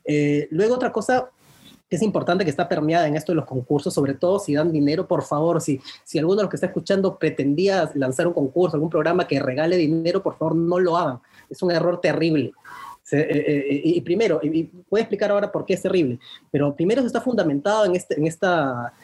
Eh, 0.05 0.49
luego 0.51 0.75
otra 0.75 0.93
cosa 0.93 1.29
es 1.91 2.03
importante 2.03 2.45
que 2.45 2.51
está 2.51 2.69
permeada 2.69 3.07
en 3.07 3.17
esto 3.17 3.33
de 3.33 3.37
los 3.37 3.47
concursos, 3.47 3.95
sobre 3.95 4.15
todo 4.15 4.39
si 4.39 4.55
dan 4.55 4.73
dinero, 4.73 5.07
por 5.07 5.23
favor, 5.23 5.61
si, 5.61 5.81
si 6.03 6.19
alguno 6.19 6.37
de 6.37 6.43
los 6.43 6.51
que 6.51 6.57
está 6.57 6.67
escuchando 6.67 7.19
pretendía 7.19 7.91
lanzar 7.95 8.27
un 8.27 8.35
concurso, 8.35 8.77
algún 8.77 8.91
programa 8.91 9.27
que 9.27 9.41
regale 9.41 9.77
dinero, 9.77 10.23
por 10.23 10.37
favor, 10.37 10.57
no 10.57 10.79
lo 10.79 10.97
hagan. 10.97 11.21
Es 11.49 11.63
un 11.63 11.71
error 11.71 12.01
terrible. 12.01 12.53
Se, 13.03 13.21
eh, 13.21 13.27
eh, 13.29 13.83
y 13.85 14.01
primero, 14.01 14.41
y, 14.43 14.71
voy 14.89 15.01
a 15.01 15.03
explicar 15.03 15.31
ahora 15.31 15.53
por 15.53 15.67
qué 15.67 15.75
es 15.75 15.83
terrible, 15.83 16.19
pero 16.51 16.75
primero 16.75 17.03
está 17.03 17.21
fundamentado 17.21 17.85
en, 17.85 17.97
este, 17.97 18.19
en 18.19 18.27
esta 18.27 18.95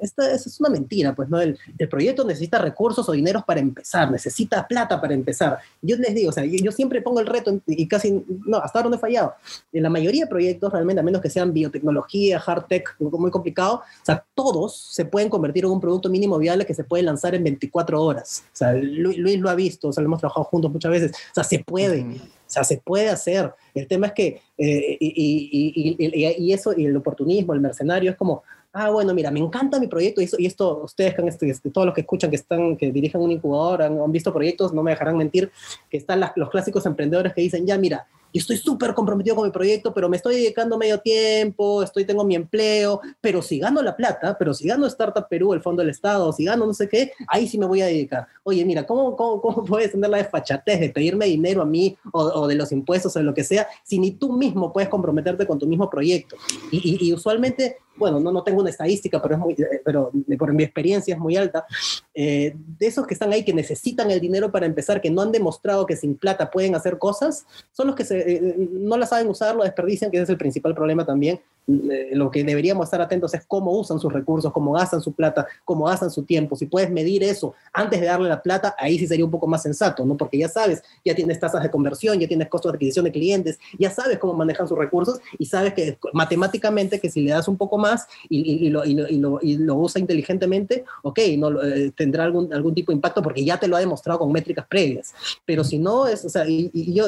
esta, 0.00 0.32
esta, 0.32 0.48
es 0.48 0.60
una 0.60 0.68
mentira, 0.68 1.14
pues, 1.14 1.28
¿no? 1.28 1.40
El, 1.40 1.58
el, 1.78 1.88
proyecto 1.88 2.24
necesita 2.24 2.58
recursos 2.58 3.08
o 3.08 3.12
dineros 3.12 3.44
para 3.44 3.60
empezar, 3.60 4.10
necesita 4.10 4.66
plata 4.66 5.00
para 5.00 5.14
empezar. 5.14 5.58
Yo 5.80 5.96
les 5.96 6.14
digo, 6.14 6.30
o 6.30 6.32
sea, 6.32 6.44
yo, 6.44 6.56
yo 6.62 6.72
siempre 6.72 7.00
pongo 7.02 7.20
el 7.20 7.26
reto 7.26 7.60
y 7.66 7.86
casi, 7.86 8.24
no, 8.46 8.58
hasta 8.58 8.78
ahora 8.78 8.90
no 8.90 8.96
he 8.96 8.98
fallado. 8.98 9.34
En 9.72 9.82
la 9.82 9.90
mayoría 9.90 10.24
de 10.24 10.30
proyectos, 10.30 10.72
realmente, 10.72 11.00
a 11.00 11.02
menos 11.02 11.20
que 11.20 11.30
sean 11.30 11.52
biotecnología, 11.52 12.42
hard 12.44 12.66
tech, 12.66 12.96
muy 12.98 13.30
complicado, 13.30 13.76
o 13.76 14.04
sea, 14.04 14.24
todos 14.34 14.76
se 14.76 15.04
pueden 15.04 15.28
convertir 15.28 15.64
en 15.64 15.70
un 15.70 15.80
producto 15.80 16.08
mínimo 16.08 16.38
viable 16.38 16.66
que 16.66 16.74
se 16.74 16.84
puede 16.84 17.02
lanzar 17.02 17.34
en 17.34 17.44
24 17.44 18.02
horas. 18.02 18.44
O 18.46 18.56
sea, 18.56 18.72
Luis, 18.72 19.18
Luis 19.18 19.38
lo 19.38 19.50
ha 19.50 19.54
visto, 19.54 19.88
o 19.88 19.92
sea, 19.92 20.02
lo 20.02 20.08
hemos 20.08 20.20
trabajado 20.20 20.44
juntos 20.44 20.72
muchas 20.72 20.90
veces. 20.90 21.12
O 21.12 21.34
sea, 21.34 21.44
se 21.44 21.60
puede. 21.60 22.02
O 22.02 22.54
sea, 22.54 22.64
se 22.64 22.76
puede 22.76 23.08
hacer. 23.08 23.50
El 23.74 23.86
tema 23.86 24.08
es 24.08 24.12
que, 24.12 24.42
eh, 24.58 24.96
y, 25.00 25.72
y, 25.96 25.96
y, 25.98 26.44
y, 26.44 26.52
eso, 26.52 26.74
y 26.76 26.84
el 26.84 26.94
oportunismo, 26.94 27.54
el 27.54 27.60
mercenario, 27.60 28.10
es 28.10 28.16
como, 28.18 28.42
ah, 28.72 28.90
bueno, 28.90 29.14
mira, 29.14 29.30
me 29.30 29.40
encanta 29.40 29.78
mi 29.78 29.86
proyecto 29.86 30.20
y, 30.20 30.24
eso, 30.24 30.36
y 30.38 30.46
esto, 30.46 30.82
ustedes, 30.84 31.14
que 31.14 31.22
este, 31.26 31.50
este, 31.50 31.70
todos 31.70 31.86
los 31.86 31.94
que 31.94 32.02
escuchan 32.02 32.30
que 32.30 32.36
están, 32.36 32.76
que 32.76 32.90
dirigen 32.90 33.20
un 33.20 33.30
incubador, 33.30 33.82
han, 33.82 34.00
han 34.00 34.12
visto 34.12 34.32
proyectos, 34.32 34.72
no 34.72 34.82
me 34.82 34.92
dejarán 34.92 35.16
mentir, 35.16 35.50
que 35.90 35.96
están 35.96 36.20
las, 36.20 36.32
los 36.36 36.50
clásicos 36.50 36.86
emprendedores 36.86 37.34
que 37.34 37.42
dicen, 37.42 37.66
ya, 37.66 37.78
mira, 37.78 38.06
yo 38.32 38.40
estoy 38.40 38.56
súper 38.56 38.94
comprometido 38.94 39.36
con 39.36 39.44
mi 39.44 39.52
proyecto, 39.52 39.92
pero 39.92 40.08
me 40.08 40.16
estoy 40.16 40.36
dedicando 40.36 40.78
medio 40.78 40.98
tiempo, 40.98 41.82
estoy, 41.82 42.06
tengo 42.06 42.24
mi 42.24 42.34
empleo, 42.34 43.00
pero 43.20 43.42
si 43.42 43.58
gano 43.58 43.82
la 43.82 43.94
plata, 43.94 44.36
pero 44.38 44.54
si 44.54 44.66
gano 44.66 44.86
Startup 44.86 45.26
Perú, 45.28 45.52
el 45.52 45.60
Fondo 45.60 45.82
del 45.82 45.90
Estado, 45.90 46.32
si 46.32 46.46
gano 46.46 46.66
no 46.66 46.72
sé 46.72 46.88
qué, 46.88 47.12
ahí 47.28 47.46
sí 47.46 47.58
me 47.58 47.66
voy 47.66 47.82
a 47.82 47.86
dedicar. 47.86 48.26
Oye, 48.42 48.64
mira, 48.64 48.86
¿cómo, 48.86 49.14
cómo, 49.16 49.40
cómo 49.42 49.64
puedes 49.66 49.92
tener 49.92 50.08
la 50.08 50.16
desfachatez 50.16 50.80
de 50.80 50.88
pedirme 50.88 51.26
dinero 51.26 51.60
a 51.60 51.66
mí 51.66 51.96
o, 52.10 52.22
o, 52.22 52.46
de 52.48 52.54
los 52.54 52.72
impuestos 52.72 53.14
o 53.16 53.18
de 53.18 53.24
lo 53.24 53.34
que 53.34 53.44
sea, 53.44 53.68
si 53.82 53.98
ni 53.98 54.12
tú 54.12 54.32
mismo 54.32 54.72
puedes 54.72 54.88
comprometerte 54.88 55.46
con 55.46 55.58
tu 55.58 55.66
mismo 55.66 55.90
proyecto? 55.90 56.36
Y, 56.70 56.78
y, 56.78 57.08
y 57.08 57.12
usualmente 57.12 57.76
bueno, 57.96 58.20
no, 58.20 58.32
no 58.32 58.42
tengo 58.42 58.60
una 58.60 58.70
estadística, 58.70 59.20
pero, 59.20 59.34
es 59.34 59.40
muy, 59.40 59.56
pero 59.84 60.10
por 60.38 60.52
mi 60.52 60.62
experiencia 60.62 61.14
es 61.14 61.20
muy 61.20 61.36
alta, 61.36 61.66
eh, 62.14 62.54
de 62.56 62.86
esos 62.86 63.06
que 63.06 63.14
están 63.14 63.32
ahí 63.32 63.44
que 63.44 63.52
necesitan 63.52 64.10
el 64.10 64.20
dinero 64.20 64.50
para 64.50 64.66
empezar, 64.66 65.00
que 65.00 65.10
no 65.10 65.22
han 65.22 65.32
demostrado 65.32 65.86
que 65.86 65.96
sin 65.96 66.16
plata 66.16 66.50
pueden 66.50 66.74
hacer 66.74 66.98
cosas, 66.98 67.46
son 67.72 67.88
los 67.88 67.96
que 67.96 68.04
se, 68.04 68.18
eh, 68.18 68.68
no 68.70 68.96
la 68.96 69.06
saben 69.06 69.28
usar, 69.28 69.54
lo 69.54 69.64
desperdician, 69.64 70.10
que 70.10 70.18
ese 70.18 70.24
es 70.24 70.30
el 70.30 70.38
principal 70.38 70.74
problema 70.74 71.04
también, 71.04 71.36
eh, 71.36 71.40
lo 71.66 72.30
que 72.30 72.42
deberíamos 72.42 72.86
estar 72.86 73.00
atentos 73.00 73.34
es 73.34 73.44
cómo 73.46 73.70
usan 73.78 74.00
sus 74.00 74.12
recursos, 74.12 74.52
cómo 74.52 74.72
gastan 74.72 75.00
su 75.00 75.12
plata, 75.12 75.46
cómo 75.64 75.84
gastan 75.84 76.10
su 76.10 76.24
tiempo. 76.24 76.56
Si 76.56 76.66
puedes 76.66 76.90
medir 76.90 77.22
eso 77.22 77.54
antes 77.72 78.00
de 78.00 78.06
darle 78.06 78.28
la 78.28 78.42
plata, 78.42 78.74
ahí 78.78 78.98
sí 78.98 79.06
sería 79.06 79.24
un 79.24 79.30
poco 79.30 79.46
más 79.46 79.62
sensato, 79.62 80.04
¿no? 80.04 80.16
Porque 80.16 80.38
ya 80.38 80.48
sabes, 80.48 80.82
ya 81.04 81.14
tienes 81.14 81.38
tasas 81.38 81.62
de 81.62 81.70
conversión, 81.70 82.18
ya 82.18 82.26
tienes 82.26 82.48
costos 82.48 82.72
de 82.72 82.76
adquisición 82.76 83.04
de 83.04 83.12
clientes, 83.12 83.58
ya 83.78 83.90
sabes 83.90 84.18
cómo 84.18 84.34
manejan 84.34 84.66
sus 84.66 84.76
recursos 84.76 85.20
y 85.38 85.46
sabes 85.46 85.74
que 85.74 85.98
matemáticamente 86.12 87.00
que 87.00 87.10
si 87.10 87.22
le 87.22 87.30
das 87.30 87.46
un 87.48 87.56
poco 87.56 87.78
más 87.78 88.06
y, 88.28 88.68
lo, 88.70 88.82
lo, 88.84 89.76
usa 89.76 90.00
inteligentemente, 90.00 90.84
ok, 91.02 91.18
no, 91.38 91.62
eh, 91.62 91.92
tendrá 91.96 92.24
algún, 92.24 92.52
algún 92.52 92.74
tipo 92.74 92.90
de 92.92 92.96
impacto 92.96 93.22
porque 93.22 93.44
ya 93.44 93.58
te 93.58 93.68
lo 93.68 93.76
ha 93.76 93.80
demostrado 93.80 94.18
con 94.18 94.32
métricas 94.32 94.66
previas. 94.66 95.14
Pero 95.44 95.64
si 95.64 95.78
no, 95.78 96.06
es, 96.06 96.24
o 96.24 96.28
sea, 96.28 96.46
y, 96.48 96.70
yo 96.92 97.06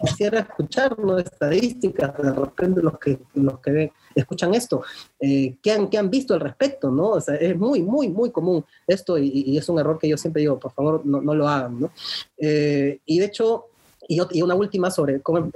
quisiera 0.00 0.40
escuchar 0.40 0.98
¿no? 0.98 1.18
estadísticas 1.18 2.16
de 2.18 2.32
repente 2.32 2.82
los 2.82 2.98
que, 2.98 3.18
los 3.34 3.58
que 3.60 3.77
escuchan 4.14 4.54
esto, 4.54 4.82
eh, 5.20 5.54
¿qué, 5.62 5.72
han, 5.72 5.88
¿qué, 5.88 5.98
han, 5.98 6.10
visto 6.10 6.34
al 6.34 6.40
respecto? 6.40 6.90
¿no? 6.90 7.18
Es 7.18 7.56
muy, 7.56 7.82
muy, 7.82 8.08
muy 8.08 8.30
común 8.30 8.64
esto 8.86 9.18
y, 9.18 9.56
es 9.56 9.68
un 9.68 9.78
error 9.78 9.98
que 9.98 10.08
yo 10.08 10.16
siempre 10.16 10.40
digo, 10.40 10.58
por 10.58 10.72
favor, 10.72 11.04
no, 11.04 11.20
no 11.20 11.34
lo 11.34 11.48
hagan. 11.48 11.80
¿no? 11.80 11.90
Eh, 12.36 13.00
y 13.06 13.18
de 13.18 13.26
hecho, 13.26 13.67
y, 14.08 14.42
una 14.42 14.54
última 14.54 14.90
sobre 14.90 15.20
cómo 15.20 15.50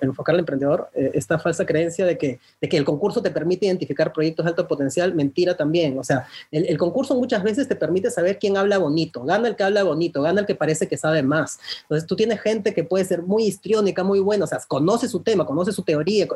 enfocar 0.00 0.34
al 0.34 0.40
emprendedor, 0.40 0.88
eh, 0.94 1.10
esta 1.12 1.38
falsa 1.38 1.66
creencia 1.66 2.06
de 2.06 2.16
que, 2.16 2.40
de 2.58 2.68
que 2.68 2.78
el 2.78 2.84
concurso 2.84 3.20
te 3.20 3.30
permite 3.30 3.66
identificar 3.66 4.14
proyectos 4.14 4.46
de 4.46 4.50
alto 4.50 4.66
potencial, 4.66 5.14
mentira 5.14 5.54
también. 5.56 5.98
O 5.98 6.02
sea, 6.02 6.26
el, 6.50 6.78
concurso 6.78 7.14
muchas 7.14 7.42
veces 7.42 7.68
te 7.68 7.76
permite 7.76 8.10
saber 8.10 8.38
quién 8.38 8.56
habla 8.56 8.78
bonito, 8.78 9.24
gana 9.24 9.46
el 9.48 9.56
que 9.56 9.62
habla 9.62 9.82
bonito, 9.82 10.22
gana 10.22 10.40
el 10.40 10.46
que 10.46 10.54
parece 10.54 10.88
que 10.88 10.96
sabe 10.96 11.22
más. 11.22 11.58
Entonces 11.82 12.06
tú 12.06 12.16
tienes 12.16 12.40
gente 12.40 12.72
que 12.72 12.82
puede 12.82 13.04
ser 13.04 13.22
muy 13.22 13.44
histriónica, 13.44 14.02
muy 14.02 14.20
buena, 14.20 14.44
o 14.44 14.48
sea, 14.48 14.58
conoce 14.66 15.06
su 15.06 15.20
tema, 15.20 15.44
conoce 15.44 15.72
su 15.72 15.82
teoría, 15.82 16.26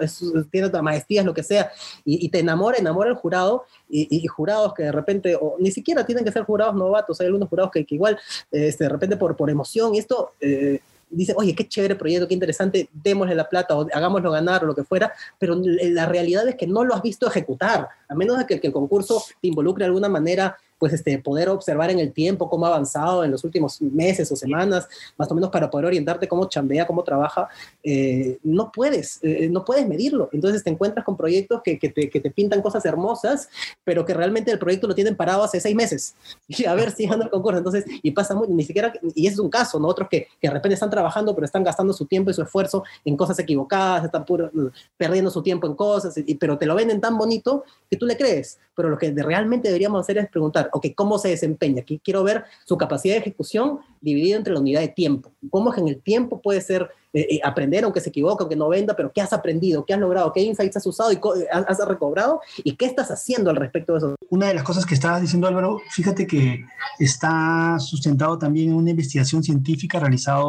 tiene 0.51 0.69
maestrías, 0.83 1.25
lo 1.25 1.33
que 1.33 1.43
sea, 1.43 1.71
y, 2.05 2.29
te 2.29 2.41
enamora, 2.41 2.77
enamora 2.77 3.09
el 3.09 3.17
jurado, 3.17 3.65
y, 3.89 4.27
jurados 4.27 4.75
que 4.75 4.83
de 4.85 4.93
repente, 4.93 5.37
o 5.41 5.57
ni 5.59 5.71
siquiera 5.71 6.05
tienen 6.05 6.25
que 6.25 6.33
ser 6.33 6.45
jurados 6.45 6.75
novatos, 6.75 7.19
hay 7.21 7.29
algunos 7.29 7.49
jurados 7.49 7.73
que, 7.73 7.87
igual, 7.89 8.19
este, 8.51 8.85
de 8.85 8.91
repente 8.91 9.17
por, 9.17 9.35
por 9.37 9.49
emoción, 9.49 9.95
y 9.95 9.99
esto... 9.99 10.33
Eh, 10.39 10.81
dice, 11.13 11.35
oye, 11.37 11.55
qué 11.55 11.69
chévere 11.69 11.95
proyecto, 11.95 12.27
qué 12.27 12.35
interesante, 12.35 12.89
démosle 12.93 13.35
la 13.35 13.49
plata 13.49 13.77
o 13.77 13.87
hagámoslo 13.93 14.31
ganar 14.31 14.65
o 14.65 14.67
lo 14.67 14.75
que 14.75 14.85
fuera, 14.85 15.13
pero 15.39 15.57
la 15.65 16.07
realidad 16.07 16.49
es 16.49 16.57
que 16.57 16.67
no 16.67 16.85
lo 16.85 16.95
has 16.95 17.03
visto 17.03 17.27
ejecutar, 17.27 17.89
a 18.09 18.15
menos 18.15 18.39
de 18.39 18.47
que, 18.47 18.61
que 18.61 18.69
el 18.69 18.73
concurso 18.73 19.23
te 19.41 19.49
involucre 19.49 19.85
de 19.85 19.87
alguna 19.87 20.09
manera 20.09 20.57
pues 20.83 20.95
este, 20.95 21.17
poder 21.21 21.49
observar 21.49 21.93
en 21.93 22.01
el 22.01 22.13
tiempo 22.13 22.51
cómo 22.51 22.67
ha 22.67 22.71
avanzado 22.71 23.23
en 23.23 23.31
los 23.31 23.45
últimos 23.45 23.81
meses 23.81 24.33
o 24.33 24.35
semanas, 24.35 24.89
más 25.17 25.31
o 25.31 25.35
menos 25.37 25.49
para 25.49 25.71
poder 25.71 25.87
orientarte 25.87 26.27
cómo 26.27 26.47
chambea, 26.47 26.89
cómo 26.89 27.05
trabaja, 27.05 27.49
eh, 27.85 28.41
no 28.43 28.73
puedes, 28.73 29.21
eh, 29.23 29.49
no 29.49 29.65
puedes 29.65 29.87
medirlo. 29.87 30.29
Entonces 30.33 30.65
te 30.65 30.71
encuentras 30.71 31.05
con 31.05 31.17
proyectos 31.17 31.63
que, 31.63 31.79
que, 31.79 31.89
te, 31.89 32.11
que, 32.11 32.19
te, 32.19 32.33
pintan 32.33 32.63
cosas 32.63 32.85
hermosas, 32.85 33.49
pero 33.85 34.05
que 34.05 34.13
realmente 34.13 34.51
el 34.51 34.59
proyecto 34.59 34.89
lo 34.89 34.95
tienen 34.97 35.15
parado 35.15 35.45
hace 35.45 35.61
seis 35.61 35.77
meses. 35.77 36.17
Y 36.49 36.65
a 36.65 36.75
ver 36.75 36.91
si 36.91 37.07
anda 37.07 37.27
el 37.27 37.31
concurso. 37.31 37.59
Entonces, 37.59 37.85
y 38.03 38.11
pasa 38.11 38.35
muy, 38.35 38.49
ni 38.49 38.65
siquiera, 38.65 38.93
y 39.15 39.29
ese 39.29 39.35
es 39.35 39.39
un 39.39 39.51
caso, 39.51 39.79
¿no? 39.79 39.87
Otros 39.87 40.09
que, 40.09 40.27
que 40.41 40.49
de 40.49 40.51
repente 40.51 40.75
están 40.75 40.91
trabajando, 40.91 41.33
pero 41.33 41.45
están 41.45 41.63
gastando 41.63 41.93
su 41.93 42.07
tiempo 42.07 42.33
y 42.33 42.35
su 42.35 42.43
esfuerzo 42.43 42.83
en 43.05 43.17
cosas 43.17 43.39
equivocadas, 43.39 44.05
están 44.05 44.25
puro, 44.25 44.51
perdiendo 44.97 45.31
su 45.31 45.45
tiempo 45.45 45.69
en 45.69 45.75
cosas, 45.77 46.19
y, 46.19 46.35
pero 46.35 46.59
te 46.59 46.67
lo 46.67 46.75
venden 46.75 47.01
tan 47.01 47.17
bonito 47.17 47.63
que 47.89 47.97
tú 47.97 48.05
le 48.05 48.17
crees. 48.17 48.59
Pero 48.75 48.89
lo 48.89 48.99
que 48.99 49.13
realmente 49.13 49.69
deberíamos 49.69 50.01
hacer 50.01 50.19
es 50.19 50.29
preguntar, 50.29 50.71
ok, 50.73 50.87
¿cómo 50.95 51.19
se 51.19 51.29
desempeña? 51.29 51.83
Aquí 51.83 52.01
quiero 52.03 52.25
ver 52.25 52.45
su 52.65 52.77
capacidad 52.77 53.15
de 53.15 53.21
ejecución 53.21 53.81
dividida 54.01 54.37
entre 54.37 54.53
la 54.53 54.61
unidad 54.61 54.81
de 54.81 54.89
tiempo. 54.89 55.31
¿Cómo 55.51 55.71
es 55.71 55.77
que 55.77 55.81
en 55.81 55.89
el 55.89 56.01
tiempo 56.01 56.41
puede 56.41 56.61
ser 56.61 56.91
eh, 57.15 57.27
eh, 57.31 57.41
aprender, 57.45 57.85
aunque 57.85 58.01
se 58.01 58.09
equivoque, 58.09 58.43
aunque 58.43 58.57
no 58.57 58.71
venda, 58.71 58.97
pero 58.97 59.13
qué 59.13 59.21
has 59.21 59.35
aprendido, 59.35 59.85
qué 59.85 59.93
has 59.93 60.01
logrado, 60.01 60.33
qué 60.33 60.41
insights 60.41 60.79
has 60.79 60.87
usado 60.87 61.13
y 61.13 61.19
has, 61.53 61.79
recobrado 61.87 62.41
y 62.65 62.75
qué 62.77 62.87
estás 62.87 63.11
haciendo 63.11 63.51
al 63.51 63.57
respecto 63.57 63.93
de 63.93 63.99
eso? 63.99 64.15
Una 64.31 64.49
de 64.49 64.55
las 64.55 64.65
cosas 64.65 64.87
que 64.87 64.95
estabas 64.95 65.21
diciendo, 65.21 65.47
Álvaro, 65.47 65.81
fíjate 65.91 66.27
que 66.27 66.65
está 66.99 67.77
sustentado 67.79 68.39
también 68.39 68.71
en 68.71 68.77
una 68.77 68.91
investigación 68.91 69.43
científica 69.43 70.01
realizada 70.01 70.43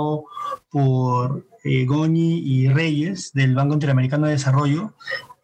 por 0.70 1.46
eh, 1.65 1.86
Goñi 1.86 2.39
y 2.39 2.70
Reyes 2.70 3.34
del 3.34 3.56
Banco 3.56 3.74
Interamericano 3.74 4.27
de 4.27 4.34
Desarrollo, 4.34 4.94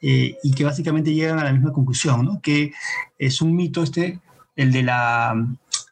y 0.02 0.54
que 0.54 0.64
básicamente 0.64 1.14
llegan 1.14 1.40
a 1.40 1.44
la 1.44 1.52
misma 1.52 1.74
conclusión, 1.74 2.24
¿no? 2.24 2.42
que 2.42 2.72
es 3.18 3.42
un 3.42 3.54
mito 3.54 3.84
este 3.84 4.22
el 4.60 4.74
de, 4.74 4.84
la, 4.84 5.34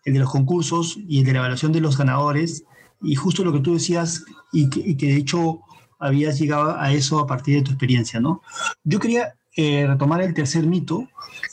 el 0.04 0.14
de 0.14 0.20
los 0.20 0.30
concursos 0.30 1.00
y 1.08 1.20
el 1.20 1.26
de 1.26 1.32
la 1.32 1.40
evaluación 1.40 1.72
de 1.72 1.80
los 1.80 1.98
ganadores, 1.98 2.66
y 3.02 3.16
justo 3.16 3.46
lo 3.46 3.54
que 3.54 3.62
tú 3.62 3.76
decías, 3.76 4.26
y 4.52 4.70
que, 4.70 5.08
de 5.08 5.16
hecho 5.16 5.62
habías 6.00 6.38
llegado 6.38 6.78
a 6.78 6.92
eso 6.92 7.20
a 7.20 7.28
partir 7.28 7.56
de 7.56 7.62
tu 7.62 7.72
experiencia, 7.72 8.20
¿no? 8.20 8.42
Yo 8.84 9.00
quería 9.00 9.36
eh, 9.56 9.86
retomar 9.88 10.22
el 10.22 10.34
tercer 10.34 10.66
mito, 10.68 11.08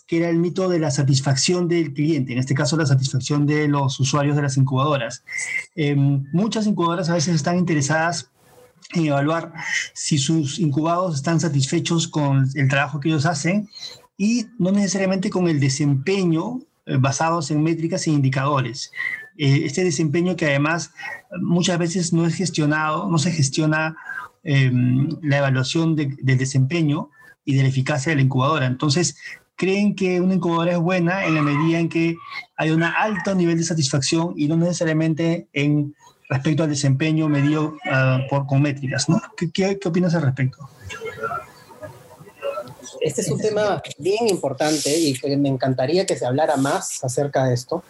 que 0.09 0.19
era 0.19 0.29
el 0.29 0.39
mito 0.39 0.69
de 0.69 0.81
la 0.81 0.91
satisfacción 0.91 1.69
del 1.69 1.95
cliente, 1.95 2.33
en 2.33 2.41
este 2.41 2.55
caso 2.55 2.77
la 2.77 2.85
satisfacción 2.85 3.47
de 3.47 3.69
los 3.69 4.01
usuarios 4.01 4.35
de 4.35 4.43
las 4.43 4.57
incubadoras. 4.57 5.23
Em, 5.77 6.25
muchas 6.33 6.67
incubadoras 6.67 7.09
a 7.11 7.15
veces 7.15 7.37
están 7.37 7.59
interesadas 7.59 8.33
en 8.93 9.07
evaluar 9.07 9.53
si 9.95 10.19
sus 10.19 10.59
incubados 10.59 11.15
están 11.15 11.39
satisfechos 11.39 12.09
con 12.09 12.49
el 12.57 12.69
trabajo 12.69 12.99
que 12.99 13.09
ellos 13.09 13.25
hacen 13.25 13.69
y 14.19 14.47
no 14.59 14.73
necesariamente 14.73 15.31
con 15.31 15.49
el 15.49 15.61
desempeño 15.61 16.61
eh, 16.61 16.65
basados 16.87 17.51
en 17.51 17.63
métricas 17.63 18.07
e 18.07 18.11
indicadores. 18.11 18.93
Eh, 19.37 19.63
este 19.65 19.83
desempeño 19.83 20.37
que 20.37 20.47
además 20.47 20.93
muchas 21.41 21.79
veces 21.79 22.13
no 22.13 22.27
es 22.27 22.35
gestionado, 22.35 23.09
no 23.11 23.19
se 23.19 23.33
gestiona 23.33 23.97
em, 24.45 25.09
la 25.23 25.39
evaluación 25.39 25.97
del 25.97 26.39
desempeño 26.39 27.11
y 27.45 27.55
de 27.55 27.63
la 27.63 27.69
eficacia 27.69 28.11
de 28.11 28.17
la 28.17 28.23
incubadora. 28.23 28.67
Entonces, 28.67 29.17
creen 29.57 29.95
que 29.95 30.21
una 30.21 30.35
incubadora 30.35 30.73
es 30.73 30.79
buena 30.79 31.25
en 31.25 31.35
la 31.35 31.43
medida 31.43 31.79
en 31.79 31.89
que 31.89 32.17
hay 32.57 32.71
un 32.71 32.83
alto 32.83 33.35
nivel 33.35 33.59
de 33.59 33.65
satisfacción 33.65 34.35
y 34.37 34.49
no 34.49 34.57
necesariamente 34.57 35.49
en 35.53 35.95
respecto 36.29 36.63
al 36.63 36.71
desempeño 36.71 37.29
medido 37.29 37.77
ah, 37.91 38.21
por, 38.31 38.47
con 38.47 38.63
métricas. 38.63 39.09
¿no? 39.09 39.21
¿Qué, 39.37 39.51
qué 39.53 39.79
opinas 39.85 40.15
al 40.15 40.23
respecto? 40.23 40.69
Este 43.01 43.21
es 43.21 43.31
un 43.31 43.39
tema 43.39 43.83
bien 43.99 44.29
importante 44.29 44.97
y 44.97 45.15
que 45.15 45.37
me 45.37 45.49
encantaría 45.49 46.07
que 46.07 46.17
se 46.17 46.27
hablara 46.27 46.57
más 46.57 47.03
acerca 47.05 47.45
de 47.45 47.55
esto, 47.55 47.83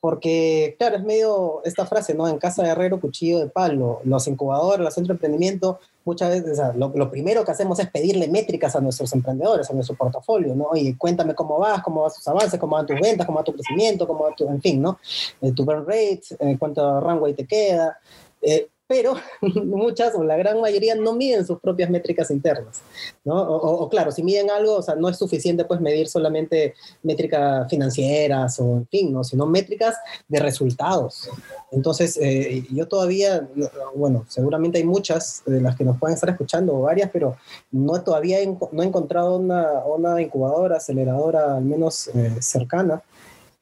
porque, 0.00 0.76
claro, 0.78 0.96
es 0.96 1.04
medio 1.04 1.60
esta 1.64 1.84
frase, 1.84 2.14
¿no? 2.14 2.26
En 2.26 2.38
casa 2.38 2.62
de 2.62 2.70
herrero, 2.70 3.00
cuchillo 3.00 3.38
de 3.38 3.48
palo. 3.48 4.00
Los 4.04 4.26
incubadores, 4.28 4.82
los 4.82 4.94
centros 4.94 5.08
de 5.08 5.26
emprendimiento, 5.26 5.78
muchas 6.06 6.30
veces 6.30 6.58
lo, 6.74 7.10
primero 7.10 7.44
que 7.44 7.50
hacemos 7.50 7.78
es 7.80 7.90
pedirle 7.90 8.26
métricas 8.28 8.74
a 8.74 8.80
nuestros 8.80 9.12
emprendedores, 9.12 9.68
a 9.68 9.74
nuestro 9.74 9.96
portafolio, 9.96 10.54
¿no? 10.54 10.70
Y 10.74 10.94
cuéntame 10.94 11.34
cómo 11.34 11.58
vas, 11.58 11.82
cómo 11.82 12.02
van 12.02 12.12
tus 12.14 12.26
avances, 12.26 12.58
cómo 12.58 12.76
van 12.76 12.86
tus 12.86 12.98
ventas, 12.98 13.26
cómo 13.26 13.38
va 13.38 13.44
tu 13.44 13.52
crecimiento, 13.52 14.06
cómo 14.06 14.24
va 14.24 14.34
tu, 14.34 14.48
en 14.48 14.62
fin, 14.62 14.80
¿no? 14.80 14.98
Eh, 15.42 15.52
tu 15.52 15.66
burn 15.66 15.84
rate, 15.86 16.22
eh, 16.38 16.56
cuánto 16.58 16.98
runway 17.00 17.34
te 17.34 17.46
queda. 17.46 17.98
Eh, 18.40 18.68
pero 18.90 19.14
muchas 19.40 20.16
o 20.16 20.24
la 20.24 20.36
gran 20.36 20.60
mayoría 20.60 20.96
no 20.96 21.14
miden 21.14 21.46
sus 21.46 21.60
propias 21.60 21.88
métricas 21.90 22.28
internas, 22.32 22.82
¿no? 23.24 23.40
O, 23.40 23.88
claro, 23.88 24.10
si 24.10 24.24
miden 24.24 24.50
algo, 24.50 24.74
o 24.78 24.82
sea, 24.82 24.96
no 24.96 25.08
es 25.08 25.16
suficiente 25.16 25.64
pues 25.64 25.80
medir 25.80 26.08
solamente 26.08 26.74
métricas 27.04 27.70
financieras 27.70 28.58
o 28.58 28.78
en 28.78 28.88
fin, 28.88 29.12
¿no? 29.12 29.22
Sino 29.22 29.46
métricas 29.46 29.94
de 30.26 30.40
resultados. 30.40 31.30
Entonces, 31.70 32.18
eh, 32.20 32.66
yo 32.72 32.88
todavía, 32.88 33.48
bueno, 33.94 34.24
seguramente 34.26 34.78
hay 34.78 34.84
muchas 34.84 35.44
de 35.46 35.60
las 35.60 35.76
que 35.76 35.84
nos 35.84 35.96
pueden 35.96 36.16
estar 36.16 36.30
escuchando 36.30 36.74
o 36.74 36.80
varias, 36.80 37.10
pero 37.12 37.36
no 37.70 38.02
todavía 38.02 38.40
he, 38.40 38.46
no 38.72 38.82
he 38.82 38.86
encontrado 38.86 39.36
una, 39.36 39.84
una 39.84 40.20
incubadora, 40.20 40.78
aceleradora 40.78 41.58
al 41.58 41.64
menos 41.64 42.08
eh, 42.08 42.38
cercana 42.40 43.04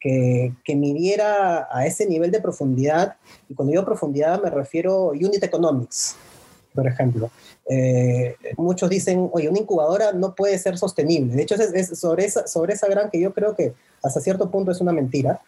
que, 0.00 0.52
que, 0.64 0.76
midiera 0.76 1.68
a 1.70 1.86
ese 1.86 2.06
nivel 2.06 2.30
de 2.30 2.40
profundidad, 2.40 3.16
y 3.48 3.54
cuando 3.54 3.72
digo 3.72 3.84
profundidad 3.84 4.42
me 4.42 4.50
refiero 4.50 5.10
a 5.10 5.12
unit 5.12 5.42
economics, 5.42 6.16
por 6.74 6.86
ejemplo. 6.86 7.30
Eh, 7.68 8.36
muchos 8.56 8.88
dicen, 8.88 9.28
oye, 9.32 9.48
una 9.48 9.58
incubadora 9.58 10.12
no 10.12 10.34
puede 10.34 10.58
ser 10.58 10.78
sostenible. 10.78 11.34
De 11.34 11.42
hecho, 11.42 11.54
es, 11.54 11.98
sobre, 11.98 12.24
esa, 12.24 12.46
sobre 12.46 12.74
esa 12.74 12.88
gran 12.88 13.10
que 13.10 13.20
yo 13.20 13.34
creo 13.34 13.54
que 13.54 13.74
hasta 14.02 14.20
cierto 14.20 14.50
punto 14.50 14.70
es 14.70 14.80
una 14.80 14.92
mentira. 14.92 15.40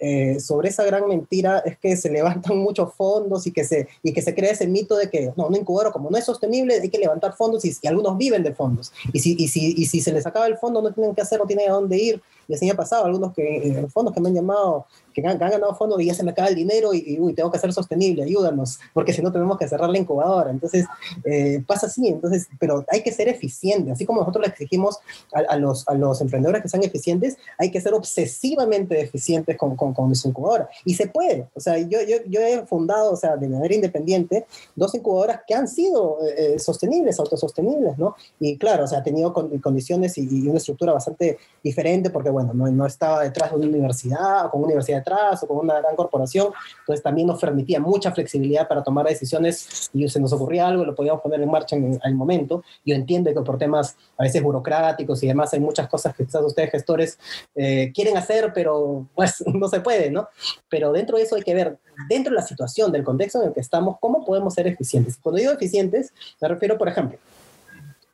Eh, 0.00 0.38
sobre 0.40 0.68
esa 0.68 0.84
gran 0.84 1.08
mentira 1.08 1.60
es 1.60 1.78
que 1.78 1.96
se 1.96 2.10
levantan 2.12 2.58
muchos 2.58 2.94
fondos 2.94 3.46
y 3.46 3.52
que 3.52 3.64
se, 3.64 3.88
y 4.02 4.12
que 4.12 4.22
se 4.22 4.34
crea 4.34 4.52
ese 4.52 4.66
mito 4.66 4.96
de 4.96 5.08
que 5.08 5.32
no, 5.36 5.46
una 5.46 5.58
incubadora 5.58 5.92
como 5.92 6.10
no 6.10 6.18
es 6.18 6.24
sostenible 6.24 6.80
hay 6.80 6.90
que 6.90 6.98
levantar 6.98 7.36
fondos 7.36 7.64
y, 7.64 7.72
y 7.80 7.86
algunos 7.86 8.16
viven 8.18 8.42
de 8.42 8.54
fondos. 8.54 8.92
Y 9.12 9.20
si, 9.20 9.34
y, 9.38 9.48
si, 9.48 9.74
y 9.76 9.86
si 9.86 10.00
se 10.00 10.12
les 10.12 10.26
acaba 10.26 10.46
el 10.46 10.58
fondo 10.58 10.82
no 10.82 10.92
tienen 10.92 11.14
que 11.14 11.22
hacer, 11.22 11.38
no 11.38 11.46
tienen 11.46 11.70
a 11.70 11.74
dónde 11.74 11.96
ir 11.96 12.22
y 12.48 12.54
así 12.54 12.64
me 12.64 12.72
ha 12.72 12.76
pasado, 12.76 13.04
algunos 13.04 13.32
que, 13.32 13.56
eh, 13.56 13.86
fondos 13.92 14.14
que 14.14 14.20
me 14.20 14.28
han 14.28 14.34
llamado, 14.34 14.86
que 15.12 15.26
han, 15.26 15.38
ganado 15.38 15.74
fondos 15.74 16.00
y 16.00 16.06
ya 16.06 16.14
se 16.14 16.24
me 16.24 16.32
acaba 16.32 16.48
el 16.48 16.54
dinero 16.54 16.92
y, 16.92 17.18
uy, 17.20 17.34
tengo 17.34 17.50
que 17.50 17.58
ser 17.58 17.72
sostenible, 17.72 18.24
ayúdanos, 18.24 18.78
porque 18.92 19.12
si 19.12 19.22
no 19.22 19.32
tenemos 19.32 19.58
que 19.58 19.68
cerrar 19.68 19.90
la 19.90 19.98
incubadora. 19.98 20.50
Entonces, 20.50 20.86
eh, 21.24 21.62
pasa 21.66 21.86
así, 21.86 22.08
entonces, 22.08 22.48
pero 22.58 22.84
hay 22.88 23.02
que 23.02 23.12
ser 23.12 23.28
eficiente, 23.28 23.92
así 23.92 24.04
como 24.04 24.20
nosotros 24.20 24.44
le 24.44 24.50
exigimos 24.50 24.98
a, 25.32 25.56
los, 25.56 25.86
a 25.88 25.94
los 25.94 26.20
emprendedores 26.20 26.62
que 26.62 26.68
sean 26.68 26.82
eficientes, 26.82 27.36
hay 27.58 27.70
que 27.70 27.80
ser 27.80 27.94
obsesivamente 27.94 29.00
eficientes 29.00 29.56
con, 29.56 29.76
con, 29.76 29.94
con 29.94 30.14
su 30.14 30.28
incubadora. 30.28 30.68
Y 30.84 30.94
se 30.94 31.06
puede, 31.06 31.48
o 31.54 31.60
sea, 31.60 31.78
yo, 31.78 32.00
yo, 32.02 32.16
yo 32.26 32.40
he 32.40 32.66
fundado, 32.66 33.12
o 33.12 33.16
sea, 33.16 33.36
de 33.36 33.48
manera 33.48 33.74
independiente, 33.74 34.46
dos 34.74 34.94
incubadoras 34.94 35.40
que 35.46 35.54
han 35.54 35.68
sido 35.68 36.18
eh, 36.36 36.58
sostenibles, 36.58 37.18
autosostenibles, 37.18 37.98
¿no? 37.98 38.16
Y 38.40 38.56
claro, 38.58 38.84
o 38.84 38.86
sea, 38.86 38.98
ha 38.98 39.02
tenido 39.02 39.32
condiciones 39.32 40.18
y, 40.18 40.48
una 40.48 40.58
estructura 40.58 40.92
bastante 40.92 41.38
diferente 41.62 42.10
porque, 42.10 42.30
bueno, 42.34 42.52
no, 42.52 42.66
no, 42.70 42.86
estaba 42.86 43.22
detrás 43.22 43.50
de 43.50 43.56
una 43.56 43.66
universidad, 43.66 44.46
o 44.46 44.50
con 44.50 44.60
una 44.60 44.66
universidad 44.66 44.98
detrás, 44.98 45.42
o 45.42 45.48
con 45.48 45.58
una 45.58 45.80
gran 45.80 45.96
corporación, 45.96 46.48
entonces 46.80 47.02
también 47.02 47.26
nos 47.26 47.40
permitía 47.40 47.80
mucha 47.80 48.12
flexibilidad 48.12 48.68
para 48.68 48.82
tomar 48.82 49.06
decisiones 49.06 49.90
y 49.94 50.06
se 50.08 50.20
nos 50.20 50.32
ocurría 50.32 50.66
algo, 50.66 50.84
lo 50.84 50.94
podíamos 50.94 51.22
poner 51.22 51.40
en 51.40 51.50
marcha 51.50 51.76
en 51.76 51.98
el 52.02 52.14
momento. 52.14 52.62
Yo 52.84 52.94
entiendo 52.94 53.32
que 53.32 53.40
por 53.40 53.56
temas 53.56 53.96
a 54.18 54.24
veces 54.24 54.42
burocráticos 54.42 55.22
y 55.22 55.28
demás 55.28 55.52
hay 55.54 55.60
muchas 55.60 55.88
cosas 55.88 56.14
que 56.14 56.24
quizás 56.24 56.42
ustedes 56.44 56.70
gestores 56.70 57.18
eh, 57.54 57.92
quieren 57.94 58.16
hacer, 58.16 58.52
pero 58.54 59.06
pues 59.14 59.42
no 59.46 59.68
se 59.68 59.80
puede, 59.80 60.10
¿no? 60.10 60.28
Pero 60.68 60.92
dentro 60.92 61.16
de 61.16 61.22
eso 61.22 61.36
hay 61.36 61.42
que 61.42 61.54
ver, 61.54 61.78
dentro 62.08 62.30
de 62.32 62.36
la 62.36 62.46
situación, 62.46 62.92
del 62.92 63.04
contexto 63.04 63.40
en 63.40 63.48
el 63.48 63.54
que 63.54 63.60
estamos, 63.60 63.96
cómo 64.00 64.24
podemos 64.24 64.54
ser 64.54 64.66
eficientes. 64.66 65.16
Cuando 65.22 65.40
digo 65.40 65.52
eficientes, 65.52 66.12
me 66.40 66.48
refiero, 66.48 66.76
por 66.76 66.88
ejemplo, 66.88 67.18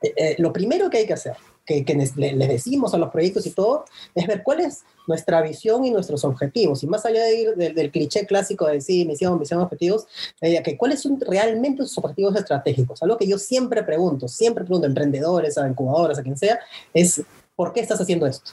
eh, 0.03 0.13
eh, 0.17 0.37
lo 0.39 0.53
primero 0.53 0.89
que 0.91 0.99
hay 0.99 1.07
que 1.07 1.15
hacer, 1.15 1.37
que, 1.64 1.85
que 1.85 1.94
decimos 1.94 2.94
a 2.94 2.99
los 2.99 3.11
proyectos 3.11 3.46
y 3.46 3.51
todo, 3.51 3.85
es 4.14 4.27
ver 4.27 4.42
cuál 4.42 4.61
es 4.61 4.85
nuestra 5.07 5.42
visión 5.42 5.85
y 5.85 5.90
nuestros 5.90 6.25
objetivos. 6.25 6.83
Y 6.83 6.87
más 6.87 7.05
allá 7.05 7.25
de 7.25 7.35
ir 7.35 7.55
del, 7.57 7.90
cliché 7.90 8.27
clásico 8.27 8.66
de 8.66 8.75
decir 8.75 9.07
misión, 9.07 9.38
visión, 9.38 9.61
objetivos, 9.61 10.07
eh, 10.40 10.62
que 10.62 10.77
cuáles 10.77 11.01
son 11.01 11.20
realmente 11.20 11.83
sus 11.83 11.99
objetivos 11.99 12.37
estratégicos. 12.37 13.03
Algo 13.03 13.16
que 13.16 13.27
yo 13.27 13.38
siempre 13.38 13.83
pregunto, 13.83 14.29
siempre 14.29 14.64
pregunto 14.64 14.87
a 14.87 14.88
emprendedores, 14.88 15.59
a 15.59 15.68
incubadoras, 15.68 16.18
a 16.18 16.23
quien 16.23 16.37
sea, 16.37 16.61
es 16.94 17.23
¿por 17.57 17.73
qué 17.73 17.81
estás 17.81 18.01
haciendo 18.01 18.27
esto? 18.27 18.53